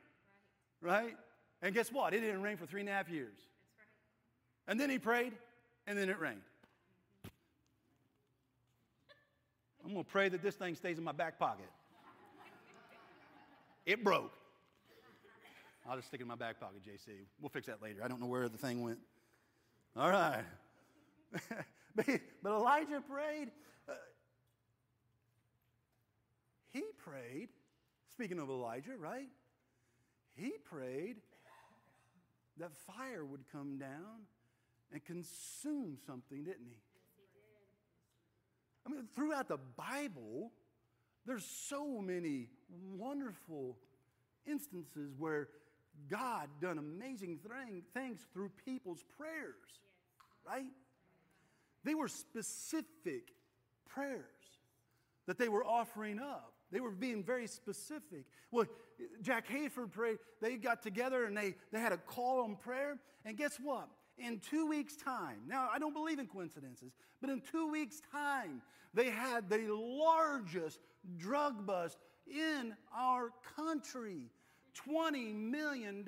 right? 0.81 1.15
And 1.61 1.73
guess 1.73 1.91
what? 1.91 2.15
It 2.15 2.21
didn't 2.21 2.41
rain 2.41 2.57
for 2.57 2.65
three 2.65 2.81
and 2.81 2.89
a 2.89 2.93
half 2.93 3.09
years. 3.09 3.37
And 4.67 4.79
then 4.79 4.89
he 4.89 4.97
prayed, 4.97 5.33
and 5.85 5.95
then 5.95 6.09
it 6.09 6.19
rained. 6.19 6.41
I'm 9.83 9.91
going 9.91 10.03
to 10.03 10.11
pray 10.11 10.29
that 10.29 10.41
this 10.41 10.55
thing 10.55 10.73
stays 10.73 10.97
in 10.97 11.03
my 11.03 11.11
back 11.11 11.37
pocket. 11.37 11.69
It 13.85 14.03
broke. 14.03 14.33
I'll 15.87 15.95
just 15.95 16.07
stick 16.07 16.19
it 16.19 16.23
in 16.23 16.27
my 16.27 16.35
back 16.35 16.59
pocket, 16.59 16.81
JC. 16.83 17.13
We'll 17.39 17.49
fix 17.49 17.67
that 17.67 17.81
later. 17.81 18.01
I 18.03 18.07
don't 18.07 18.19
know 18.19 18.27
where 18.27 18.49
the 18.49 18.57
thing 18.57 18.81
went. 18.81 18.99
All 19.95 20.09
right. 20.09 20.43
but, 21.95 22.07
Elijah 22.45 23.01
prayed. 23.07 23.51
Uh, 23.87 23.93
he 26.73 26.83
prayed. 26.97 27.49
Speaking 28.11 28.39
of 28.39 28.49
Elijah, 28.49 28.97
right? 28.99 29.29
He 30.35 30.53
prayed 30.63 31.17
that 32.57 32.71
fire 32.75 33.23
would 33.23 33.43
come 33.51 33.77
down 33.77 34.25
and 34.91 35.03
consume 35.03 35.97
something, 36.05 36.43
didn't 36.43 36.65
he? 36.67 36.77
I 38.85 38.89
mean, 38.89 39.07
throughout 39.13 39.47
the 39.47 39.57
Bible, 39.75 40.51
there's 41.25 41.45
so 41.45 42.01
many 42.01 42.49
wonderful 42.93 43.77
instances 44.47 45.13
where 45.17 45.49
God 46.09 46.49
done 46.61 46.77
amazing 46.77 47.39
thing, 47.39 47.83
things 47.93 48.19
through 48.33 48.51
people's 48.65 49.03
prayers, 49.17 49.55
right? 50.45 50.71
They 51.83 51.95
were 51.95 52.07
specific 52.07 53.33
prayers 53.87 54.23
that 55.27 55.37
they 55.37 55.49
were 55.49 55.65
offering 55.65 56.19
up. 56.19 56.53
They 56.71 56.79
were 56.79 56.91
being 56.91 57.23
very 57.23 57.47
specific. 57.47 58.25
Well, 58.51 58.65
Jack 59.21 59.47
Hayford 59.47 59.91
prayed, 59.91 60.17
they 60.41 60.57
got 60.57 60.81
together 60.81 61.25
and 61.25 61.35
they, 61.35 61.55
they 61.71 61.79
had 61.79 61.91
a 61.91 61.97
call 61.97 62.43
on 62.43 62.55
prayer. 62.55 62.97
And 63.23 63.37
guess 63.37 63.57
what? 63.61 63.87
In 64.17 64.39
two 64.39 64.67
weeks' 64.67 64.95
time, 64.95 65.39
now 65.47 65.69
I 65.73 65.79
don't 65.79 65.93
believe 65.93 66.19
in 66.19 66.27
coincidences, 66.27 66.93
but 67.21 67.29
in 67.29 67.41
two 67.51 67.69
weeks' 67.69 68.01
time, 68.11 68.61
they 68.93 69.09
had 69.09 69.49
the 69.49 69.67
largest 69.73 70.79
drug 71.17 71.65
bust 71.65 71.97
in 72.27 72.73
our 72.95 73.31
country. 73.55 74.29
$20 74.87 75.33
million 75.33 76.05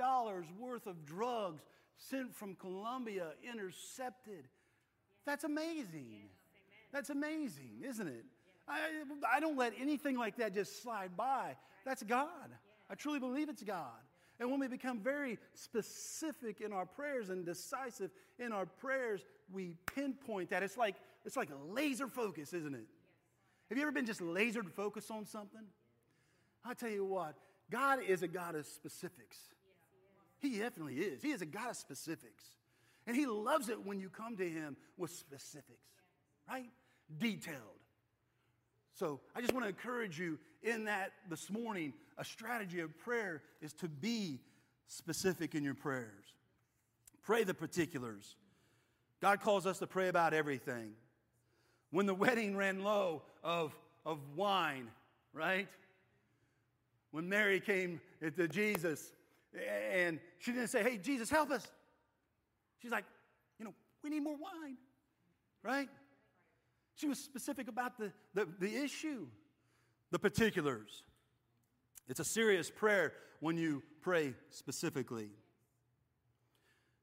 worth 0.59 0.87
of 0.87 1.05
drugs 1.05 1.63
sent 1.97 2.35
from 2.35 2.55
Colombia 2.55 3.29
intercepted. 3.47 4.47
That's 5.25 5.43
amazing. 5.43 6.29
That's 6.91 7.09
amazing, 7.09 7.83
isn't 7.83 8.07
it? 8.07 8.25
I, 8.67 8.79
I 9.35 9.39
don't 9.39 9.57
let 9.57 9.73
anything 9.79 10.17
like 10.17 10.37
that 10.37 10.53
just 10.53 10.81
slide 10.81 11.15
by. 11.15 11.55
That's 11.85 12.03
God. 12.03 12.49
I 12.89 12.95
truly 12.95 13.19
believe 13.19 13.49
it's 13.49 13.63
God. 13.63 13.85
And 14.39 14.51
when 14.51 14.59
we 14.59 14.67
become 14.67 14.99
very 14.99 15.39
specific 15.53 16.61
in 16.61 16.71
our 16.71 16.85
prayers 16.85 17.29
and 17.29 17.45
decisive 17.45 18.11
in 18.37 18.51
our 18.51 18.65
prayers, 18.65 19.25
we 19.51 19.73
pinpoint 19.95 20.51
that. 20.51 20.61
It's 20.61 20.77
like, 20.77 20.95
it's 21.25 21.35
like 21.35 21.49
laser 21.69 22.07
focus, 22.07 22.53
isn't 22.53 22.75
it? 22.75 22.85
Have 23.69 23.77
you 23.77 23.83
ever 23.83 23.91
been 23.91 24.05
just 24.05 24.21
lasered 24.21 24.69
focused 24.69 25.09
on 25.09 25.25
something? 25.25 25.63
I 26.63 26.73
tell 26.73 26.89
you 26.89 27.05
what, 27.05 27.35
God 27.71 27.99
is 28.07 28.23
a 28.23 28.27
God 28.27 28.55
of 28.55 28.65
specifics. 28.65 29.37
He 30.39 30.59
definitely 30.59 30.95
is. 30.95 31.21
He 31.21 31.31
is 31.31 31.41
a 31.41 31.45
God 31.45 31.71
of 31.71 31.75
specifics. 31.75 32.43
And 33.05 33.15
He 33.15 33.25
loves 33.25 33.69
it 33.69 33.85
when 33.85 33.99
you 33.99 34.09
come 34.09 34.37
to 34.37 34.47
Him 34.47 34.77
with 34.97 35.11
specifics, 35.11 35.89
right? 36.49 36.69
Detailed. 37.17 37.57
So 38.93 39.19
I 39.35 39.41
just 39.41 39.53
want 39.53 39.65
to 39.65 39.69
encourage 39.69 40.19
you 40.19 40.39
in 40.63 40.85
that 40.85 41.11
this 41.29 41.49
morning, 41.49 41.93
a 42.17 42.25
strategy 42.25 42.79
of 42.79 42.97
prayer 42.97 43.43
is 43.61 43.73
to 43.73 43.87
be 43.87 44.39
specific 44.87 45.53
in 45.53 45.63
your 45.63 45.75
prayers. 45.75 46.33
Pray 47.23 47.43
the 47.43 47.53
particulars. 47.53 48.35
God 49.21 49.41
calls 49.41 49.65
us 49.65 49.79
to 49.79 49.87
pray 49.87 50.07
about 50.07 50.33
everything. 50.33 50.91
When 51.91 52.05
the 52.05 52.13
wedding 52.15 52.55
ran 52.55 52.83
low 52.83 53.23
of, 53.43 53.75
of 54.05 54.19
wine, 54.35 54.89
right? 55.33 55.67
When 57.11 57.27
Mary 57.29 57.59
came 57.59 58.01
to 58.35 58.47
Jesus 58.47 59.11
and 59.91 60.19
she 60.39 60.51
didn't 60.51 60.69
say, 60.69 60.83
Hey, 60.83 60.97
Jesus, 60.97 61.29
help 61.29 61.51
us. 61.51 61.67
She's 62.81 62.91
like, 62.91 63.05
You 63.59 63.65
know, 63.65 63.73
we 64.03 64.09
need 64.09 64.21
more 64.21 64.37
wine, 64.37 64.77
right? 65.63 65.89
She 66.95 67.07
was 67.07 67.19
specific 67.19 67.67
about 67.67 67.97
the, 67.97 68.11
the, 68.33 68.47
the 68.59 68.75
issue, 68.75 69.27
the 70.11 70.19
particulars. 70.19 71.03
It's 72.09 72.19
a 72.19 72.25
serious 72.25 72.71
prayer 72.71 73.13
when 73.39 73.57
you 73.57 73.83
pray 74.01 74.33
specifically. 74.49 75.29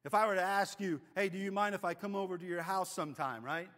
If 0.05 0.13
I 0.13 0.27
were 0.27 0.35
to 0.35 0.43
ask 0.43 0.81
you, 0.81 1.01
hey, 1.15 1.29
do 1.29 1.39
you 1.39 1.53
mind 1.53 1.75
if 1.75 1.85
I 1.85 1.95
come 1.95 2.15
over 2.15 2.37
to 2.37 2.45
your 2.45 2.63
house 2.63 2.93
sometime, 2.93 3.45
right? 3.45 3.69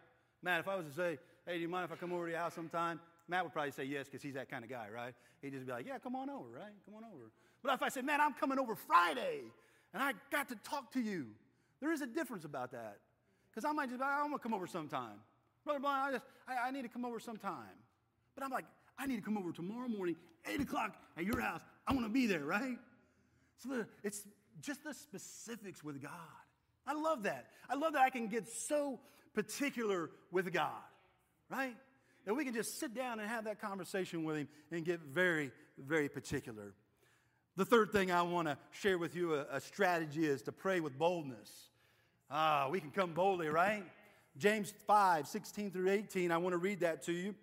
Matt, 0.41 0.59
if 0.59 0.67
I 0.67 0.75
was 0.75 0.85
to 0.87 0.93
say, 0.93 1.19
hey, 1.45 1.55
do 1.55 1.61
you 1.61 1.69
mind 1.69 1.85
if 1.85 1.91
I 1.91 1.95
come 1.95 2.11
over 2.11 2.25
to 2.25 2.31
your 2.31 2.39
house 2.39 2.53
sometime? 2.53 2.99
Matt 3.27 3.43
would 3.43 3.53
probably 3.53 3.71
say 3.71 3.83
yes 3.83 4.05
because 4.05 4.21
he's 4.21 4.35
that 4.35 4.49
kind 4.49 4.63
of 4.63 4.69
guy, 4.69 4.87
right? 4.93 5.13
He'd 5.41 5.53
just 5.53 5.65
be 5.65 5.71
like, 5.71 5.85
yeah, 5.85 5.99
come 5.99 6.15
on 6.15 6.29
over, 6.29 6.49
right? 6.49 6.73
Come 6.85 6.95
on 6.95 7.03
over. 7.03 7.31
But 7.63 7.73
if 7.73 7.81
I 7.81 7.89
said, 7.89 8.05
man, 8.05 8.21
I'm 8.21 8.33
coming 8.33 8.59
over 8.59 8.75
Friday 8.75 9.41
and 9.93 10.01
I 10.01 10.13
got 10.31 10.49
to 10.49 10.55
talk 10.63 10.91
to 10.93 11.01
you, 11.01 11.27
there 11.81 11.91
is 11.91 12.01
a 12.01 12.07
difference 12.07 12.45
about 12.45 12.71
that. 12.71 12.99
Because 13.49 13.65
I 13.65 13.71
might 13.71 13.89
just 13.89 13.99
be, 13.99 14.05
like, 14.05 14.13
I'm 14.13 14.27
going 14.27 14.37
to 14.37 14.43
come 14.43 14.53
over 14.53 14.67
sometime. 14.67 15.19
Brother 15.65 15.79
Blind, 15.79 16.07
I, 16.07 16.11
just, 16.11 16.25
I, 16.47 16.67
I 16.67 16.71
need 16.71 16.83
to 16.83 16.89
come 16.89 17.05
over 17.05 17.19
sometime. 17.19 17.75
But 18.35 18.43
I'm 18.43 18.51
like, 18.51 18.65
I 18.97 19.05
need 19.05 19.17
to 19.17 19.21
come 19.21 19.37
over 19.37 19.51
tomorrow 19.51 19.87
morning, 19.87 20.15
8 20.45 20.61
o'clock 20.61 20.95
at 21.17 21.25
your 21.25 21.41
house. 21.41 21.61
I 21.87 21.93
want 21.93 22.05
to 22.05 22.11
be 22.11 22.25
there, 22.25 22.45
right? 22.45 22.77
So 23.57 23.69
the, 23.69 23.87
it's 24.03 24.23
just 24.61 24.83
the 24.83 24.93
specifics 24.93 25.83
with 25.83 26.01
God. 26.01 26.11
I 26.85 26.93
love 26.93 27.23
that. 27.23 27.47
I 27.69 27.75
love 27.75 27.93
that 27.93 28.01
I 28.01 28.09
can 28.09 28.27
get 28.27 28.47
so 28.47 28.99
particular 29.33 30.09
with 30.31 30.51
God, 30.53 30.71
right? 31.49 31.75
That 32.27 32.33
we 32.33 32.43
can 32.43 32.53
just 32.53 32.77
sit 32.77 32.93
down 32.93 33.21
and 33.21 33.29
have 33.29 33.45
that 33.45 33.61
conversation 33.61 34.25
with 34.25 34.35
Him 34.35 34.49
and 34.69 34.83
get 34.83 34.99
very, 34.99 35.49
very 35.77 36.09
particular. 36.09 36.73
The 37.55 37.63
third 37.63 37.93
thing 37.93 38.11
I 38.11 38.21
want 38.21 38.49
to 38.49 38.57
share 38.71 38.97
with 38.97 39.15
you 39.15 39.35
a, 39.35 39.45
a, 39.49 39.61
strategy 39.61 40.25
is 40.25 40.41
to 40.43 40.51
pray 40.51 40.81
with 40.81 40.97
boldness. 40.99 41.69
Ah, 42.29 42.67
we 42.69 42.81
can 42.81 42.91
come 42.91 43.13
boldly, 43.13 43.47
right? 43.47 43.85
James 44.37 44.73
5, 44.85 45.25
16 45.25 45.71
through 45.71 45.89
18, 45.89 46.33
I 46.33 46.37
want 46.37 46.51
to 46.51 46.57
read 46.57 46.81
that 46.81 47.01
to 47.03 47.13
you. 47.13 47.33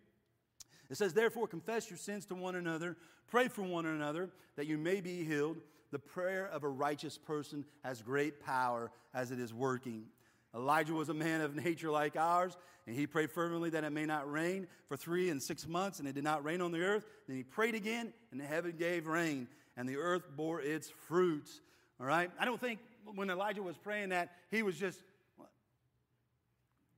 It 0.91 0.99
says, 0.99 1.15
Therefore, 1.15 1.49
confess 1.49 1.89
your 1.89 1.97
sins 1.97 2.27
to 2.27 2.35
one 2.35 2.55
another, 2.55 2.99
pray 3.27 3.49
for 3.49 3.63
one 3.63 3.87
another, 3.87 4.29
that 4.57 4.67
you 4.67 4.77
may 4.77 5.01
be 5.01 5.25
healed. 5.25 5.57
The 5.93 5.99
prayer 5.99 6.47
of 6.53 6.63
a 6.63 6.69
righteous 6.69 7.17
person 7.17 7.65
has 7.85 8.03
great 8.03 8.45
power 8.45 8.91
as 9.15 9.31
it 9.31 9.41
is 9.41 9.55
working. 9.55 10.05
Elijah 10.55 10.95
was 10.95 11.09
a 11.09 11.15
man 11.15 11.41
of 11.41 11.57
nature 11.57 11.91
like 11.91 12.17
ours, 12.17 12.57
and 12.87 12.95
he 12.95 13.07
prayed 13.07 13.31
fervently 13.31 13.71
that 13.71 13.85
it 13.85 13.91
may 13.91 14.07
not 14.07 14.31
rain 14.31 14.67
for 14.89 14.97
three 14.97 15.31
and 15.31 15.43
six 15.43 15.67
months, 15.67 15.99
and 15.99 16.09
it 16.09 16.15
did 16.15 16.25
not 16.25 16.45
rain 16.45 16.61
on 16.61 16.71
the 16.71 16.81
earth. 16.81 17.07
Then 17.27 17.37
he 17.37 17.43
prayed 17.43 17.75
again, 17.75 18.13
and 18.31 18.41
the 18.41 18.45
heaven 18.45 18.75
gave 18.79 19.07
rain, 19.07 19.49
and 19.77 19.89
the 19.89 19.97
earth 19.97 20.23
bore 20.37 20.61
its 20.61 20.91
fruits. 21.09 21.61
All 22.01 22.07
right? 22.07 22.31
I 22.39 22.45
don't 22.45 22.61
think 22.61 22.79
when 23.15 23.31
Elijah 23.31 23.63
was 23.63 23.77
praying 23.77 24.11
that, 24.11 24.31
he 24.51 24.63
was 24.63 24.77
just, 24.77 25.01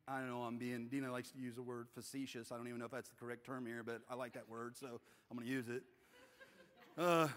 I 0.06 0.18
don't 0.18 0.28
know, 0.28 0.42
I'm 0.42 0.58
being, 0.58 0.88
Dina 0.88 1.10
likes 1.10 1.30
to 1.32 1.38
use 1.38 1.54
the 1.54 1.62
word 1.62 1.88
facetious. 1.94 2.52
I 2.52 2.56
don't 2.56 2.68
even 2.68 2.78
know 2.78 2.86
if 2.86 2.92
that's 2.92 3.08
the 3.08 3.16
correct 3.16 3.46
term 3.46 3.66
here, 3.66 3.82
but 3.84 4.02
I 4.10 4.14
like 4.14 4.34
that 4.34 4.48
word, 4.48 4.76
so 4.76 5.00
I'm 5.30 5.36
going 5.36 5.48
to 5.48 5.52
use 5.52 5.68
it. 5.68 5.82
Uh, 6.98 7.28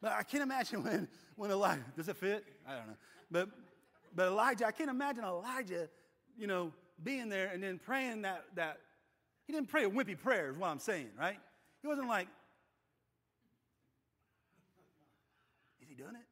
but 0.00 0.12
I 0.12 0.22
can't 0.22 0.42
imagine 0.42 0.82
when, 0.84 1.08
when 1.36 1.50
Elijah, 1.50 1.84
does 1.96 2.08
it 2.08 2.16
fit? 2.16 2.44
I 2.66 2.76
don't 2.76 2.86
know. 2.86 2.96
But 3.30 3.48
but 4.14 4.28
Elijah, 4.28 4.66
I 4.66 4.72
can't 4.72 4.90
imagine 4.90 5.24
Elijah, 5.24 5.88
you 6.36 6.46
know, 6.46 6.72
being 7.02 7.28
there 7.28 7.50
and 7.52 7.62
then 7.62 7.78
praying 7.78 8.22
that, 8.22 8.44
that 8.56 8.78
he 9.46 9.52
didn't 9.52 9.68
pray 9.68 9.84
a 9.84 9.90
wimpy 9.90 10.18
prayer, 10.18 10.50
is 10.50 10.56
what 10.56 10.68
I'm 10.68 10.78
saying, 10.78 11.08
right? 11.18 11.38
He 11.82 11.88
wasn't 11.88 12.08
like, 12.08 12.28
is 15.82 15.88
he 15.88 15.94
doing 15.94 16.14
it? 16.14 16.26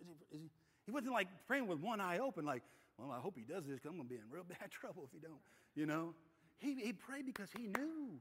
Is 0.00 0.06
he, 0.06 0.36
is 0.36 0.42
he, 0.42 0.50
he 0.86 0.90
wasn't 0.90 1.12
like 1.12 1.28
praying 1.46 1.66
with 1.66 1.78
one 1.78 2.00
eye 2.00 2.18
open, 2.18 2.44
like, 2.44 2.62
well, 2.98 3.10
I 3.10 3.20
hope 3.20 3.34
he 3.36 3.44
does 3.44 3.64
this 3.64 3.76
because 3.76 3.90
I'm 3.90 3.96
going 3.96 4.08
to 4.08 4.14
be 4.14 4.20
in 4.20 4.28
real 4.30 4.44
bad 4.48 4.70
trouble 4.70 5.04
if 5.06 5.12
he 5.12 5.18
don't, 5.18 5.40
you 5.74 5.86
know? 5.86 6.14
He, 6.58 6.74
he 6.74 6.92
prayed 6.92 7.26
because 7.26 7.50
he 7.56 7.68
knew. 7.68 8.18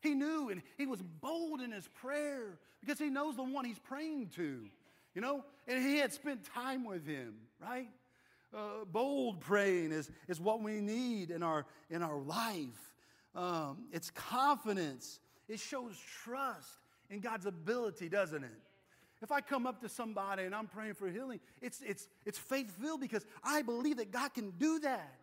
He 0.00 0.14
knew 0.14 0.50
and 0.50 0.62
he 0.76 0.86
was 0.86 1.02
bold 1.02 1.60
in 1.60 1.70
his 1.70 1.88
prayer 1.88 2.58
because 2.80 2.98
he 2.98 3.10
knows 3.10 3.36
the 3.36 3.42
one 3.42 3.64
he's 3.64 3.78
praying 3.78 4.30
to, 4.36 4.66
you 5.14 5.20
know? 5.20 5.44
And 5.66 5.82
he 5.82 5.98
had 5.98 6.12
spent 6.12 6.44
time 6.54 6.84
with 6.84 7.06
him, 7.06 7.34
right? 7.60 7.88
Uh, 8.54 8.84
bold 8.84 9.40
praying 9.40 9.90
is, 9.90 10.10
is 10.28 10.40
what 10.40 10.62
we 10.62 10.80
need 10.80 11.30
in 11.30 11.42
our, 11.42 11.66
in 11.90 12.02
our 12.02 12.18
life. 12.18 12.92
Um, 13.34 13.86
it's 13.92 14.10
confidence. 14.10 15.18
It 15.48 15.58
shows 15.58 15.98
trust 16.22 16.68
in 17.10 17.20
God's 17.20 17.46
ability, 17.46 18.08
doesn't 18.08 18.44
it? 18.44 18.60
If 19.22 19.32
I 19.32 19.40
come 19.40 19.66
up 19.66 19.80
to 19.80 19.88
somebody 19.88 20.44
and 20.44 20.54
I'm 20.54 20.66
praying 20.66 20.94
for 20.94 21.08
healing, 21.08 21.40
it's, 21.62 21.80
it's, 21.80 22.08
it's 22.26 22.38
faith 22.38 22.70
filled 22.80 23.00
because 23.00 23.24
I 23.42 23.62
believe 23.62 23.96
that 23.96 24.12
God 24.12 24.34
can 24.34 24.50
do 24.50 24.78
that, 24.80 25.14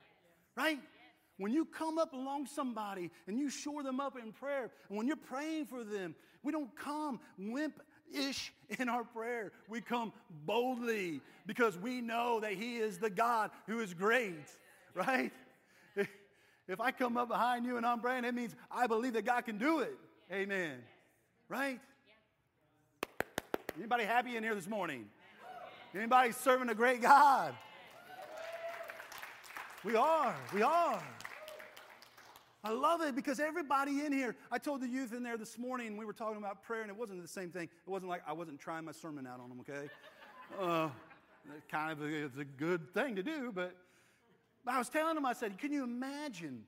right? 0.58 0.80
When 1.38 1.54
you 1.54 1.66
come 1.66 1.98
up 1.98 2.14
along 2.14 2.48
somebody 2.48 3.12
and 3.28 3.38
you 3.38 3.50
shore 3.50 3.84
them 3.84 4.00
up 4.00 4.18
in 4.18 4.32
prayer, 4.32 4.72
and 4.90 4.98
when 4.98 5.08
you're 5.08 5.16
praying 5.16 5.68
for 5.68 5.84
them, 5.84 6.16
we 6.44 6.52
don't 6.52 6.76
come 6.76 7.20
wimp 7.38 7.80
ish 8.14 8.54
in 8.80 8.90
our 8.90 9.04
prayer. 9.04 9.52
We 9.68 9.82
come 9.82 10.14
boldly 10.46 11.22
because 11.46 11.78
we 11.78 12.02
know 12.02 12.40
that 12.40 12.54
He 12.54 12.78
is 12.78 12.98
the 12.98 13.10
God 13.10 13.52
who 13.68 13.80
is 13.80 13.94
great, 13.94 14.48
right? 14.94 15.32
If 16.68 16.80
I 16.80 16.92
come 16.92 17.18
up 17.18 17.28
behind 17.28 17.66
you 17.66 17.76
and 17.76 17.86
I'm 17.86 18.00
praying, 18.00 18.24
it 18.24 18.34
means 18.34 18.56
I 18.72 18.88
believe 18.88 19.14
that 19.14 19.26
God 19.26 19.42
can 19.42 19.58
do 19.58 19.80
it. 19.80 19.94
Amen. 20.32 20.78
Right? 21.50 21.80
Anybody 23.78 24.06
happy 24.06 24.38
in 24.38 24.44
here 24.44 24.56
this 24.56 24.70
morning? 24.70 25.10
Anybody 25.94 26.32
serving 26.32 26.70
a 26.70 26.76
great 26.76 27.02
God? 27.02 27.54
We 29.84 29.96
are. 29.96 30.36
We 30.54 30.62
are. 30.62 31.04
I 32.64 32.72
love 32.72 33.02
it 33.02 33.16
because 33.16 33.40
everybody 33.40 34.06
in 34.06 34.14
here, 34.14 34.36
I 34.52 34.60
told 34.60 34.82
the 34.82 34.88
youth 34.88 35.14
in 35.14 35.24
there 35.24 35.38
this 35.38 35.58
morning, 35.58 35.98
we 35.98 36.06
were 36.06 36.14
talking 36.14 36.38
about 36.38 36.62
prayer, 36.62 36.82
and 36.82 36.92
it 36.92 36.98
wasn't 36.98 37.22
the 37.22 37.28
same 37.28 37.50
thing. 37.50 37.64
It 37.64 37.90
wasn't 37.90 38.10
like 38.10 38.22
I 38.28 38.34
wasn't 38.34 38.60
trying 38.60 38.86
my 38.86 38.92
sermon 38.92 39.26
out 39.26 39.40
on 39.40 39.50
them, 39.50 39.60
okay? 39.62 39.90
Uh, 40.60 40.90
kind 41.72 41.92
of 41.92 42.06
it's 42.06 42.38
a 42.38 42.46
good 42.46 42.94
thing 42.94 43.16
to 43.16 43.24
do, 43.24 43.52
but, 43.54 43.76
but 44.64 44.76
I 44.76 44.78
was 44.78 44.90
telling 44.90 45.16
them, 45.16 45.26
I 45.26 45.34
said, 45.34 45.58
can 45.58 45.72
you 45.72 45.84
imagine, 45.84 46.64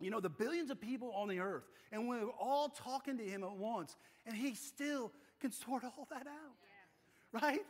you 0.00 0.10
know, 0.10 0.18
the 0.18 0.28
billions 0.28 0.70
of 0.70 0.80
people 0.80 1.12
on 1.12 1.28
the 1.28 1.38
earth, 1.38 1.64
and 1.92 2.08
we're 2.08 2.28
all 2.40 2.68
talking 2.68 3.16
to 3.18 3.24
him 3.24 3.44
at 3.44 3.56
once, 3.56 3.96
and 4.26 4.34
he 4.34 4.54
still 4.56 5.12
can 5.40 5.52
sort 5.52 5.84
all 5.84 6.08
that 6.10 6.26
out, 6.26 6.56
yeah. 7.34 7.40
right? 7.40 7.60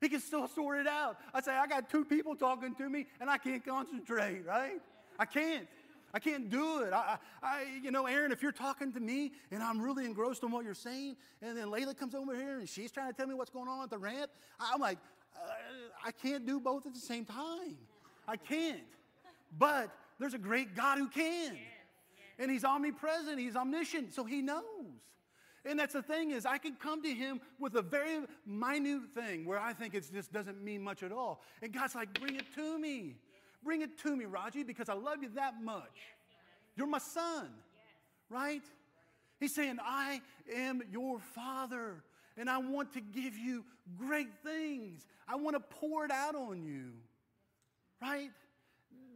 He 0.00 0.08
can 0.08 0.20
still 0.20 0.48
sort 0.48 0.78
it 0.78 0.86
out. 0.86 1.18
I 1.34 1.42
say, 1.42 1.52
I 1.52 1.66
got 1.66 1.90
two 1.90 2.04
people 2.04 2.34
talking 2.34 2.74
to 2.76 2.88
me, 2.88 3.06
and 3.20 3.28
I 3.28 3.36
can't 3.36 3.64
concentrate, 3.64 4.46
right? 4.46 4.80
I 5.18 5.24
can't. 5.24 5.66
I 6.14 6.18
can't 6.18 6.48
do 6.48 6.82
it. 6.82 6.92
I, 6.92 7.18
I, 7.42 7.66
you 7.82 7.90
know, 7.90 8.06
Aaron, 8.06 8.32
if 8.32 8.42
you're 8.42 8.52
talking 8.52 8.92
to 8.92 9.00
me 9.00 9.32
and 9.50 9.62
I'm 9.62 9.80
really 9.80 10.04
engrossed 10.04 10.42
in 10.42 10.50
what 10.50 10.64
you're 10.64 10.74
saying, 10.74 11.16
and 11.42 11.56
then 11.56 11.66
Layla 11.66 11.96
comes 11.96 12.14
over 12.14 12.34
here 12.34 12.58
and 12.58 12.68
she's 12.68 12.90
trying 12.90 13.10
to 13.10 13.16
tell 13.16 13.26
me 13.26 13.34
what's 13.34 13.50
going 13.50 13.68
on 13.68 13.82
at 13.82 13.90
the 13.90 13.98
ramp, 13.98 14.30
I'm 14.58 14.80
like, 14.80 14.98
uh, 15.36 15.50
I 16.04 16.10
can't 16.12 16.46
do 16.46 16.60
both 16.60 16.86
at 16.86 16.94
the 16.94 17.00
same 17.00 17.24
time. 17.24 17.76
I 18.26 18.36
can't. 18.36 18.80
But 19.58 19.90
there's 20.18 20.34
a 20.34 20.38
great 20.38 20.74
God 20.74 20.98
who 20.98 21.08
can. 21.08 21.56
And 22.38 22.50
he's 22.50 22.64
omnipresent, 22.64 23.38
he's 23.38 23.56
omniscient, 23.56 24.14
so 24.14 24.24
he 24.24 24.42
knows. 24.42 24.62
And 25.64 25.78
that's 25.78 25.92
the 25.92 26.02
thing 26.02 26.30
is, 26.30 26.46
I 26.46 26.56
can 26.58 26.76
come 26.76 27.02
to 27.02 27.12
him 27.12 27.40
with 27.58 27.74
a 27.74 27.82
very 27.82 28.20
minute 28.46 29.02
thing 29.14 29.44
where 29.44 29.58
I 29.58 29.72
think 29.72 29.94
it 29.94 30.04
just 30.12 30.32
doesn't 30.32 30.62
mean 30.62 30.82
much 30.82 31.02
at 31.02 31.12
all. 31.12 31.42
And 31.60 31.72
God's 31.72 31.94
like, 31.94 32.18
bring 32.18 32.36
it 32.36 32.44
to 32.54 32.78
me. 32.78 33.16
Bring 33.62 33.82
it 33.82 33.98
to 33.98 34.16
me, 34.16 34.24
Raji, 34.24 34.62
because 34.62 34.88
I 34.88 34.94
love 34.94 35.22
you 35.22 35.30
that 35.34 35.62
much. 35.62 35.98
You're 36.76 36.86
my 36.86 36.98
son, 36.98 37.48
right? 38.30 38.62
He's 39.40 39.54
saying, 39.54 39.78
I 39.82 40.20
am 40.54 40.82
your 40.90 41.18
father, 41.34 42.02
and 42.36 42.48
I 42.48 42.58
want 42.58 42.92
to 42.94 43.00
give 43.00 43.36
you 43.36 43.64
great 43.96 44.28
things. 44.44 45.06
I 45.28 45.36
want 45.36 45.56
to 45.56 45.60
pour 45.60 46.04
it 46.04 46.10
out 46.10 46.34
on 46.34 46.62
you, 46.62 46.92
right? 48.00 48.30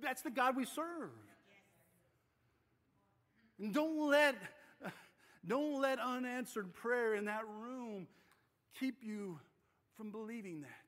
That's 0.03 0.23
the 0.23 0.31
God 0.31 0.57
we 0.57 0.65
serve. 0.65 1.11
And 3.61 3.73
don't 3.73 4.09
let, 4.09 4.35
don't 5.47 5.81
let 5.81 6.01
unanswered 6.01 6.75
prayer 6.75 7.15
in 7.15 7.27
that 7.27 7.43
room 7.61 8.09
keep 8.79 8.97
you 9.03 9.39
from 9.97 10.11
believing 10.11 10.63
that. 10.63 10.82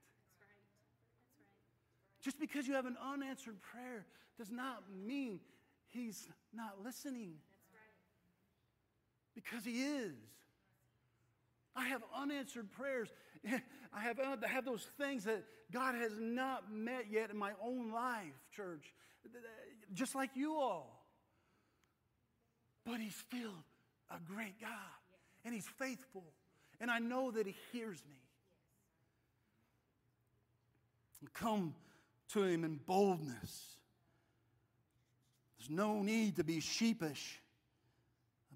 Just 2.24 2.40
because 2.40 2.66
you 2.66 2.72
have 2.72 2.86
an 2.86 2.96
unanswered 3.12 3.60
prayer 3.60 4.06
does 4.38 4.50
not 4.50 4.82
mean 5.06 5.40
he's 5.90 6.26
not 6.54 6.82
listening. 6.82 7.34
Because 9.34 9.62
he 9.62 9.82
is. 9.82 10.14
I 11.76 11.86
have 11.88 12.02
unanswered 12.16 12.70
prayers. 12.72 13.08
I 13.92 14.00
have, 14.00 14.18
uh, 14.18 14.36
I 14.42 14.48
have 14.48 14.64
those 14.64 14.86
things 14.96 15.24
that 15.24 15.44
God 15.70 15.94
has 15.96 16.12
not 16.18 16.72
met 16.72 17.06
yet 17.10 17.30
in 17.30 17.36
my 17.36 17.52
own 17.62 17.92
life, 17.92 18.32
church, 18.56 18.94
just 19.92 20.14
like 20.14 20.30
you 20.34 20.56
all. 20.56 21.04
But 22.86 23.00
He's 23.00 23.16
still 23.16 23.54
a 24.10 24.18
great 24.32 24.60
God, 24.60 24.70
and 25.44 25.52
He's 25.54 25.68
faithful, 25.78 26.24
and 26.80 26.90
I 26.90 27.00
know 27.00 27.30
that 27.32 27.46
He 27.46 27.54
hears 27.72 28.02
me. 28.08 28.16
Come 31.32 31.74
to 32.32 32.42
Him 32.42 32.64
in 32.64 32.76
boldness. 32.86 33.76
There's 35.58 35.70
no 35.70 36.02
need 36.02 36.36
to 36.36 36.44
be 36.44 36.60
sheepish 36.60 37.40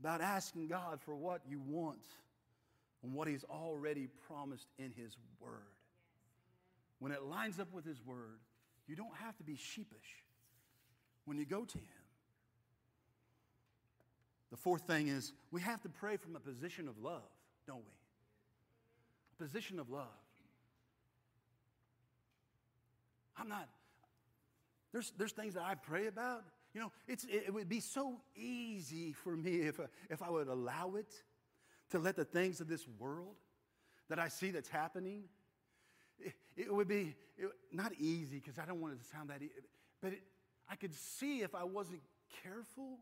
about 0.00 0.20
asking 0.20 0.68
God 0.68 1.00
for 1.00 1.14
what 1.14 1.40
you 1.48 1.60
want 1.60 2.04
and 3.02 3.14
what 3.14 3.28
He's 3.28 3.44
already 3.44 4.08
promised 4.28 4.66
in 4.78 4.92
His 4.96 5.16
Word. 5.40 5.52
When 6.98 7.12
it 7.12 7.22
lines 7.22 7.60
up 7.60 7.72
with 7.72 7.84
His 7.84 8.04
Word, 8.04 8.40
you 8.86 8.96
don't 8.96 9.14
have 9.22 9.36
to 9.38 9.44
be 9.44 9.56
sheepish 9.56 10.24
when 11.24 11.38
you 11.38 11.44
go 11.44 11.64
to 11.64 11.78
Him. 11.78 11.84
The 14.50 14.56
fourth 14.56 14.82
thing 14.82 15.08
is 15.08 15.32
we 15.50 15.60
have 15.60 15.82
to 15.82 15.88
pray 15.88 16.16
from 16.16 16.36
a 16.36 16.40
position 16.40 16.88
of 16.88 16.98
love, 16.98 17.28
don't 17.66 17.78
we? 17.78 17.92
A 19.38 19.42
position 19.42 19.78
of 19.78 19.90
love. 19.90 20.06
I'm 23.38 23.48
not, 23.48 23.68
there's, 24.92 25.12
there's 25.16 25.32
things 25.32 25.54
that 25.54 25.62
I 25.62 25.74
pray 25.74 26.06
about. 26.06 26.44
You 26.74 26.80
know, 26.80 26.92
it's, 27.06 27.24
it, 27.28 27.52
would 27.52 27.68
be 27.68 27.80
so 27.80 28.20
easy 28.36 29.12
for 29.12 29.36
me 29.36 29.62
if, 29.62 29.80
if 30.10 30.22
I 30.22 30.30
would 30.30 30.48
allow 30.48 30.94
it 30.96 31.12
to 31.90 31.98
let 31.98 32.16
the 32.16 32.24
things 32.24 32.60
of 32.60 32.68
this 32.68 32.86
world 32.98 33.36
that 34.08 34.18
I 34.18 34.28
see 34.28 34.50
that's 34.50 34.68
happening, 34.68 35.24
it, 36.20 36.34
it 36.56 36.74
would 36.74 36.88
be 36.88 37.14
it, 37.36 37.50
not 37.72 37.92
easy 37.98 38.36
because 38.36 38.58
I 38.58 38.66
don't 38.66 38.80
want 38.80 38.94
it 38.94 38.98
to 39.02 39.08
sound 39.08 39.30
that 39.30 39.42
easy, 39.42 39.52
but 40.02 40.12
it, 40.12 40.22
I 40.70 40.76
could 40.76 40.94
see 40.94 41.40
if 41.40 41.54
I 41.54 41.64
wasn't 41.64 42.02
careful 42.42 42.98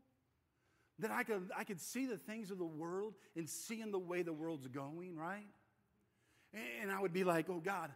that 0.99 1.11
I 1.11 1.25
could, 1.25 1.51
I 1.57 1.65
could 1.65 1.81
see 1.81 2.07
the 2.07 2.17
things 2.17 2.51
of 2.51 2.59
the 2.59 2.65
world 2.65 3.15
and 3.37 3.49
seeing 3.49 3.91
the 3.91 3.99
way 3.99 4.23
the 4.23 4.33
world's 4.33 4.69
going, 4.69 5.17
right? 5.17 5.47
And, 6.55 6.63
and 6.83 6.91
I 6.91 7.01
would 7.01 7.13
be 7.13 7.25
like, 7.25 7.51
oh 7.51 7.61
God, 7.61 7.91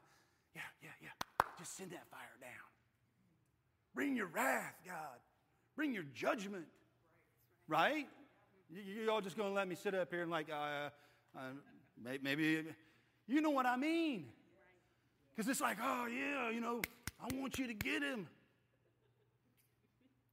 yeah, 0.55 0.63
yeah, 0.83 0.91
yeah. 1.01 1.09
Just 1.61 1.77
send 1.77 1.91
that 1.91 2.07
fire 2.11 2.21
down. 2.41 2.51
Bring 3.95 4.17
your 4.17 4.29
wrath, 4.29 4.75
God. 4.87 5.19
Bring 5.77 5.93
your 5.93 6.05
judgment. 6.15 6.65
Right? 7.69 8.09
You, 8.71 9.03
you 9.03 9.11
all 9.11 9.21
just 9.21 9.37
going 9.37 9.51
to 9.51 9.55
let 9.55 9.69
me 9.69 9.75
sit 9.75 9.95
up 9.95 10.11
here 10.11 10.23
and, 10.23 10.31
like, 10.31 10.49
uh, 10.51 10.89
uh, 11.37 11.41
maybe, 12.23 12.65
you 13.29 13.43
know 13.43 13.51
what 13.51 13.67
I 13.67 13.77
mean. 13.77 14.25
Because 15.31 15.51
it's 15.51 15.61
like, 15.61 15.77
oh, 15.83 16.07
yeah, 16.07 16.49
you 16.49 16.63
know, 16.63 16.81
I 17.21 17.35
want 17.37 17.59
you 17.59 17.67
to 17.67 17.75
get 17.75 18.03
him. 18.03 18.27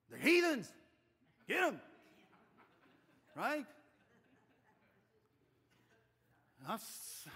The 0.09 0.17
heathens. 0.17 0.71
Get 1.45 1.59
him. 1.61 1.81
Right? 3.35 3.65
I'm, 6.69 6.79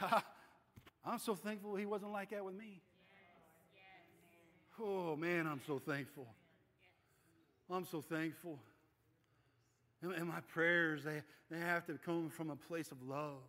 I'm 1.06 1.20
so 1.20 1.36
thankful 1.36 1.76
he 1.76 1.86
wasn't 1.86 2.14
like 2.14 2.30
that 2.30 2.46
with 2.46 2.56
me. 2.56 2.82
Oh, 4.84 5.16
man, 5.16 5.48
I'm 5.48 5.62
so 5.68 5.80
thankful. 5.80 6.28
I'm 7.70 7.86
so 7.86 8.02
thankful. 8.02 8.58
And 10.02 10.28
my 10.28 10.40
prayers, 10.54 11.04
they, 11.04 11.22
they 11.52 11.60
have 11.60 11.86
to 11.86 11.94
come 12.04 12.30
from 12.30 12.50
a 12.50 12.56
place 12.56 12.92
of 12.92 12.98
love. 13.08 13.44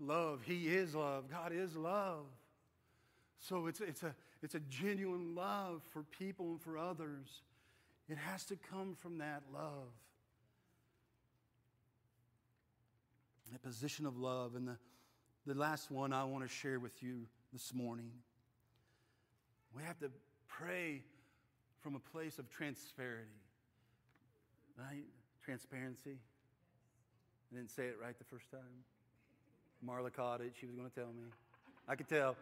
Love. 0.00 0.40
He 0.44 0.68
is 0.68 0.94
love. 0.94 1.30
God 1.30 1.52
is 1.52 1.76
love. 1.76 2.24
So 3.38 3.66
it's, 3.66 3.80
it's, 3.80 4.02
a, 4.02 4.14
it's 4.42 4.54
a 4.54 4.60
genuine 4.60 5.34
love 5.34 5.82
for 5.92 6.04
people 6.18 6.46
and 6.46 6.60
for 6.60 6.78
others. 6.78 7.42
It 8.08 8.16
has 8.16 8.44
to 8.46 8.56
come 8.70 8.96
from 8.98 9.18
that 9.18 9.42
love. 9.52 9.92
A 13.54 13.58
position 13.58 14.06
of 14.06 14.16
love. 14.16 14.54
And 14.54 14.66
the, 14.66 14.76
the 15.46 15.54
last 15.54 15.90
one 15.90 16.14
I 16.14 16.24
want 16.24 16.42
to 16.42 16.48
share 16.48 16.80
with 16.80 17.02
you 17.02 17.26
this 17.52 17.74
morning 17.74 18.10
we 19.76 19.82
have 19.82 19.98
to 20.00 20.10
pray 20.48 21.02
from 21.80 21.94
a 21.96 21.98
place 21.98 22.38
of 22.38 22.48
transparency, 22.50 23.30
right? 24.78 25.04
Transparency. 25.44 26.16
I 27.52 27.56
didn't 27.56 27.70
say 27.70 27.84
it 27.84 27.96
right 28.02 28.16
the 28.16 28.24
first 28.24 28.50
time. 28.50 28.60
Marla 29.86 30.12
caught 30.12 30.40
it. 30.40 30.52
She 30.58 30.66
was 30.66 30.76
going 30.76 30.88
to 30.88 30.94
tell 30.94 31.08
me. 31.08 31.24
I 31.88 31.96
could 31.96 32.08
tell. 32.08 32.36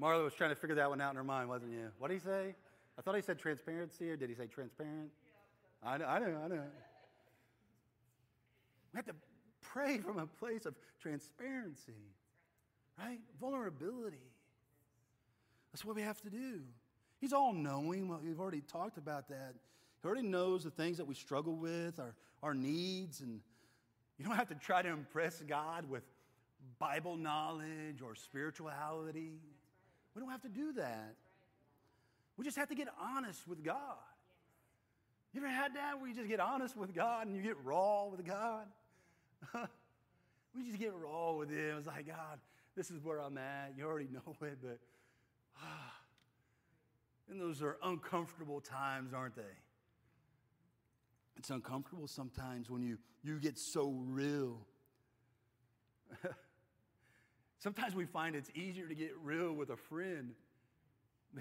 Marla 0.00 0.24
was 0.24 0.34
trying 0.34 0.50
to 0.50 0.56
figure 0.56 0.76
that 0.76 0.88
one 0.88 1.00
out 1.00 1.10
in 1.10 1.16
her 1.16 1.24
mind, 1.24 1.48
wasn't 1.48 1.72
you? 1.72 1.88
What 1.98 2.08
did 2.08 2.14
he 2.14 2.20
say? 2.20 2.54
I 2.98 3.02
thought 3.02 3.16
he 3.16 3.22
said 3.22 3.38
transparency, 3.38 4.10
or 4.10 4.16
did 4.16 4.28
he 4.28 4.34
say 4.34 4.46
transparent? 4.46 5.10
I 5.82 5.98
know, 5.98 6.06
I 6.06 6.18
know, 6.18 6.40
I 6.44 6.48
know. 6.48 6.62
We 8.92 8.96
have 8.96 9.06
to 9.06 9.14
pray 9.60 9.98
from 9.98 10.18
a 10.18 10.26
place 10.26 10.66
of 10.66 10.74
transparency, 11.00 11.92
right? 12.98 13.18
Vulnerability. 13.40 14.16
That's 15.74 15.84
what 15.84 15.96
we 15.96 16.02
have 16.02 16.20
to 16.20 16.30
do. 16.30 16.60
He's 17.20 17.32
all 17.32 17.52
knowing. 17.52 18.06
We've 18.22 18.38
already 18.38 18.60
talked 18.60 18.96
about 18.96 19.28
that. 19.30 19.56
He 20.00 20.06
already 20.06 20.22
knows 20.22 20.62
the 20.62 20.70
things 20.70 20.98
that 20.98 21.04
we 21.04 21.16
struggle 21.16 21.56
with, 21.56 21.98
our, 21.98 22.14
our 22.44 22.54
needs, 22.54 23.22
and 23.22 23.40
you 24.16 24.24
don't 24.24 24.36
have 24.36 24.46
to 24.50 24.54
try 24.54 24.82
to 24.82 24.88
impress 24.88 25.40
God 25.40 25.90
with 25.90 26.04
Bible 26.78 27.16
knowledge 27.16 28.02
or 28.04 28.14
spirituality. 28.14 29.32
We 30.14 30.20
don't 30.20 30.30
have 30.30 30.42
to 30.42 30.48
do 30.48 30.74
that. 30.74 31.16
We 32.36 32.44
just 32.44 32.56
have 32.56 32.68
to 32.68 32.76
get 32.76 32.86
honest 33.00 33.48
with 33.48 33.64
God. 33.64 33.96
You 35.32 35.40
ever 35.40 35.50
had 35.50 35.74
that 35.74 35.98
where 35.98 36.08
you 36.08 36.14
just 36.14 36.28
get 36.28 36.38
honest 36.38 36.76
with 36.76 36.94
God 36.94 37.26
and 37.26 37.34
you 37.34 37.42
get 37.42 37.56
raw 37.64 38.06
with 38.06 38.24
God? 38.24 38.66
we 40.54 40.62
just 40.68 40.78
get 40.78 40.92
raw 40.94 41.32
with 41.32 41.50
Him. 41.50 41.78
It's 41.78 41.88
like, 41.88 42.06
God, 42.06 42.38
this 42.76 42.92
is 42.92 43.02
where 43.02 43.18
I'm 43.18 43.36
at. 43.38 43.74
You 43.76 43.86
already 43.86 44.08
know 44.12 44.36
it, 44.40 44.58
but. 44.62 44.78
And 47.30 47.40
those 47.40 47.62
are 47.62 47.78
uncomfortable 47.82 48.60
times, 48.60 49.14
aren't 49.14 49.34
they? 49.34 49.42
It's 51.36 51.50
uncomfortable 51.50 52.06
sometimes 52.06 52.70
when 52.70 52.82
you, 52.82 52.98
you 53.22 53.40
get 53.40 53.58
so 53.58 53.90
real. 54.06 54.58
sometimes 57.58 57.94
we 57.94 58.04
find 58.04 58.36
it's 58.36 58.50
easier 58.54 58.86
to 58.86 58.94
get 58.94 59.12
real 59.22 59.52
with 59.52 59.70
a 59.70 59.76
friend 59.76 60.32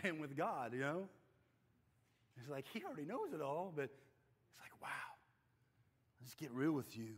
than 0.01 0.19
with 0.19 0.35
God, 0.35 0.73
you 0.73 0.79
know? 0.79 1.07
It's 2.37 2.49
like, 2.49 2.65
he 2.73 2.83
already 2.83 3.05
knows 3.05 3.33
it 3.33 3.41
all, 3.41 3.71
but 3.75 3.83
it's 3.83 4.59
like, 4.59 4.71
wow, 4.81 4.87
let's 6.21 6.33
get 6.33 6.51
real 6.51 6.71
with 6.71 6.97
you. 6.97 7.15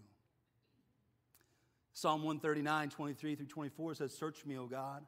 Psalm 1.94 2.24
139, 2.24 2.90
23 2.90 3.36
through 3.36 3.46
24 3.46 3.96
says, 3.96 4.14
Search 4.14 4.46
me, 4.46 4.58
O 4.58 4.66
God, 4.66 5.04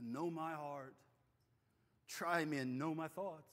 and 0.00 0.12
know 0.12 0.30
my 0.30 0.52
heart. 0.52 0.94
Try 2.08 2.44
me 2.44 2.58
and 2.58 2.78
know 2.78 2.94
my 2.94 3.08
thoughts. 3.08 3.52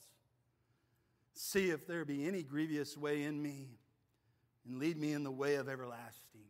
See 1.34 1.70
if 1.70 1.86
there 1.86 2.04
be 2.04 2.26
any 2.26 2.42
grievous 2.42 2.96
way 2.96 3.22
in 3.22 3.40
me, 3.40 3.68
and 4.66 4.80
lead 4.80 4.96
me 4.96 5.12
in 5.12 5.22
the 5.22 5.30
way 5.30 5.54
of 5.54 5.68
everlasting. 5.68 6.42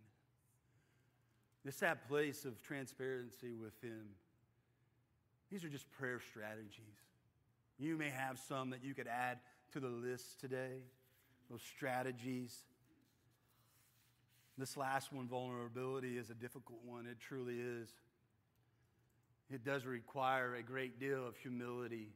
It's 1.64 1.80
that 1.80 2.08
place 2.08 2.46
of 2.46 2.62
transparency 2.62 3.52
with 3.52 3.78
Him. 3.82 4.06
These 5.50 5.64
are 5.64 5.68
just 5.68 5.90
prayer 5.90 6.20
strategies. 6.30 6.82
You 7.78 7.96
may 7.96 8.08
have 8.08 8.38
some 8.48 8.70
that 8.70 8.82
you 8.82 8.94
could 8.94 9.08
add 9.08 9.38
to 9.72 9.80
the 9.80 9.88
list 9.88 10.40
today, 10.40 10.80
those 11.50 11.62
strategies. 11.62 12.56
This 14.56 14.76
last 14.76 15.12
one, 15.12 15.28
vulnerability, 15.28 16.16
is 16.16 16.30
a 16.30 16.34
difficult 16.34 16.80
one. 16.84 17.06
It 17.06 17.18
truly 17.20 17.56
is. 17.61 17.92
It 19.50 19.64
does 19.64 19.87
require 19.87 20.54
a 20.56 20.62
great 20.62 21.00
deal 21.00 21.26
of 21.26 21.37
humility 21.37 22.08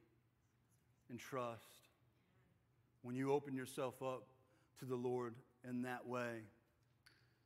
and 1.08 1.18
trust 1.18 1.62
when 3.02 3.16
you 3.16 3.32
open 3.32 3.54
yourself 3.54 4.02
up 4.02 4.24
to 4.78 4.84
the 4.84 4.94
Lord 4.94 5.34
in 5.68 5.82
that 5.82 6.06
way. 6.06 6.42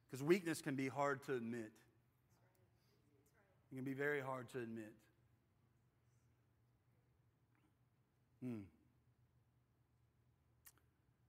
Because 0.06 0.24
weakness 0.24 0.60
can 0.60 0.74
be 0.74 0.88
hard 0.88 1.24
to 1.26 1.34
admit. 1.34 1.70
It 3.70 3.76
can 3.76 3.84
be 3.84 3.94
very 3.94 4.20
hard 4.20 4.48
to 4.50 4.58
admit. 4.58 4.92
Hmm. 8.42 8.60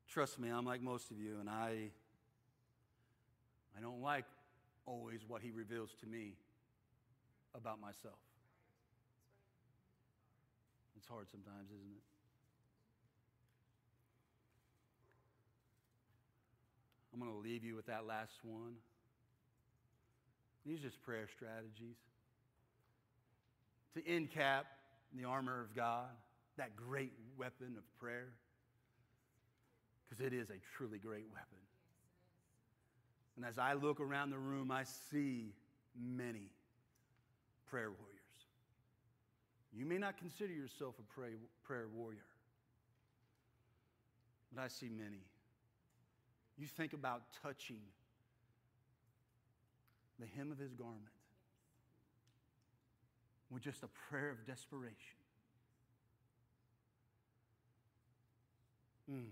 Trust 0.07 0.39
me, 0.39 0.49
I'm 0.49 0.65
like 0.65 0.81
most 0.81 1.11
of 1.11 1.19
you, 1.19 1.39
and 1.39 1.49
I, 1.49 1.91
I 3.77 3.81
don't 3.81 4.01
like 4.01 4.25
always 4.85 5.19
what 5.27 5.41
he 5.41 5.51
reveals 5.51 5.93
to 6.01 6.07
me 6.07 6.33
about 7.53 7.79
myself. 7.79 8.17
It's 10.97 11.07
hard 11.07 11.29
sometimes, 11.29 11.67
isn't 11.67 11.91
it? 11.91 12.03
I'm 17.13 17.19
going 17.19 17.31
to 17.31 17.37
leave 17.37 17.63
you 17.63 17.75
with 17.75 17.85
that 17.87 18.05
last 18.05 18.33
one. 18.43 18.73
These 20.65 20.79
are 20.79 20.83
just 20.83 21.01
prayer 21.01 21.27
strategies 21.33 21.97
to 23.95 24.07
end 24.07 24.31
cap 24.31 24.65
the 25.15 25.23
armor 25.23 25.61
of 25.61 25.75
God 25.75 26.09
that 26.57 26.75
great 26.75 27.13
weapon 27.37 27.75
of 27.77 27.99
prayer? 27.99 28.33
Because 30.09 30.25
it 30.25 30.33
is 30.33 30.49
a 30.49 30.59
truly 30.75 30.97
great 30.97 31.25
weapon. 31.31 31.57
And 33.35 33.45
as 33.45 33.57
I 33.57 33.73
look 33.73 33.99
around 33.99 34.31
the 34.31 34.39
room, 34.39 34.71
I 34.71 34.83
see 34.83 35.53
many 35.95 36.49
prayer 37.69 37.91
warriors. 37.91 38.16
You 39.73 39.85
may 39.85 39.97
not 39.97 40.17
consider 40.17 40.53
yourself 40.53 40.95
a 40.99 41.13
pray, 41.13 41.33
prayer 41.63 41.87
warrior, 41.93 42.19
but 44.53 44.61
I 44.63 44.67
see 44.67 44.89
many. 44.89 45.23
You 46.57 46.67
think 46.67 46.93
about 46.93 47.21
touching 47.43 47.81
the 50.19 50.25
hem 50.35 50.51
of 50.51 50.57
his 50.57 50.73
garment 50.73 51.03
with 53.51 53.61
just 53.61 53.83
a 53.83 53.87
prayer 54.09 54.29
of 54.29 54.45
desperation. 54.45 54.95
Mm. 59.11 59.29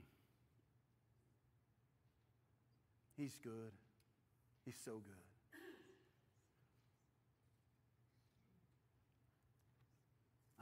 He's 3.17 3.37
good. 3.43 3.71
He's 4.65 4.75
so 4.83 4.93
good. 4.93 5.34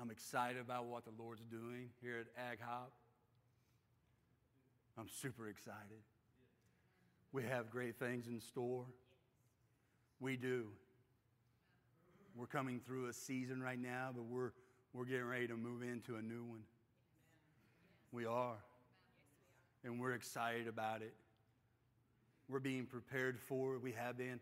I'm 0.04 0.12
excited 0.12 0.60
about 0.60 0.88
what 0.88 1.06
the 1.06 1.12
Lord's 1.18 1.46
doing 1.50 1.88
here 2.02 2.18
at 2.20 2.52
Ag 2.52 2.60
Hop. 2.62 2.92
I'm 4.98 5.08
super 5.08 5.48
excited. 5.48 6.04
We 7.32 7.44
have 7.44 7.70
great 7.70 7.98
things 7.98 8.28
in 8.28 8.42
store. 8.42 8.84
We 10.20 10.36
do. 10.36 10.66
We're 12.36 12.48
coming 12.48 12.82
through 12.86 13.08
a 13.08 13.14
season 13.14 13.64
right 13.64 13.80
now, 13.80 14.10
but 14.14 14.26
we're, 14.26 14.52
we're 14.92 15.06
getting 15.06 15.24
ready 15.24 15.48
to 15.48 15.56
move 15.56 15.84
into 15.84 16.18
a 16.18 16.22
new 16.22 16.44
one. 16.44 16.64
We 18.12 18.26
are 18.26 18.58
and 19.86 20.02
we're 20.02 20.16
excited 20.16 20.68
about 20.68 21.02
it. 21.02 21.14
We're 22.50 22.60
being 22.60 22.88
prepared 22.88 23.40
for 23.40 23.76
it. 23.76 23.82
We 23.82 23.94
have 23.94 24.18
been. 24.18 24.42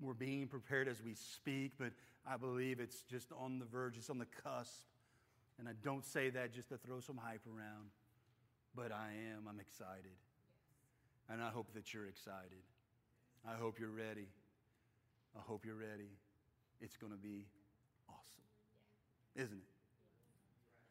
We're 0.00 0.14
being 0.14 0.46
prepared 0.46 0.88
as 0.88 1.02
we 1.02 1.14
speak, 1.14 1.72
but 1.78 1.92
I 2.26 2.36
believe 2.36 2.78
it's 2.80 3.02
just 3.02 3.32
on 3.32 3.58
the 3.58 3.64
verge, 3.64 3.96
it's 3.96 4.10
on 4.10 4.18
the 4.18 4.26
cusp. 4.44 4.86
And 5.58 5.68
I 5.68 5.72
don't 5.82 6.04
say 6.04 6.30
that 6.30 6.52
just 6.52 6.68
to 6.68 6.76
throw 6.76 7.00
some 7.00 7.16
hype 7.16 7.44
around, 7.46 7.90
but 8.76 8.92
I 8.92 9.10
am. 9.34 9.48
I'm 9.48 9.58
excited. 9.58 10.14
And 11.28 11.42
I 11.42 11.50
hope 11.50 11.74
that 11.74 11.92
you're 11.92 12.06
excited. 12.06 12.62
I 13.46 13.54
hope 13.54 13.80
you're 13.80 13.90
ready. 13.90 14.28
I 15.36 15.40
hope 15.40 15.64
you're 15.66 15.74
ready. 15.74 16.10
It's 16.80 16.96
going 16.96 17.12
to 17.12 17.18
be 17.18 17.46
awesome, 18.08 18.44
isn't 19.34 19.58
it? 19.58 19.77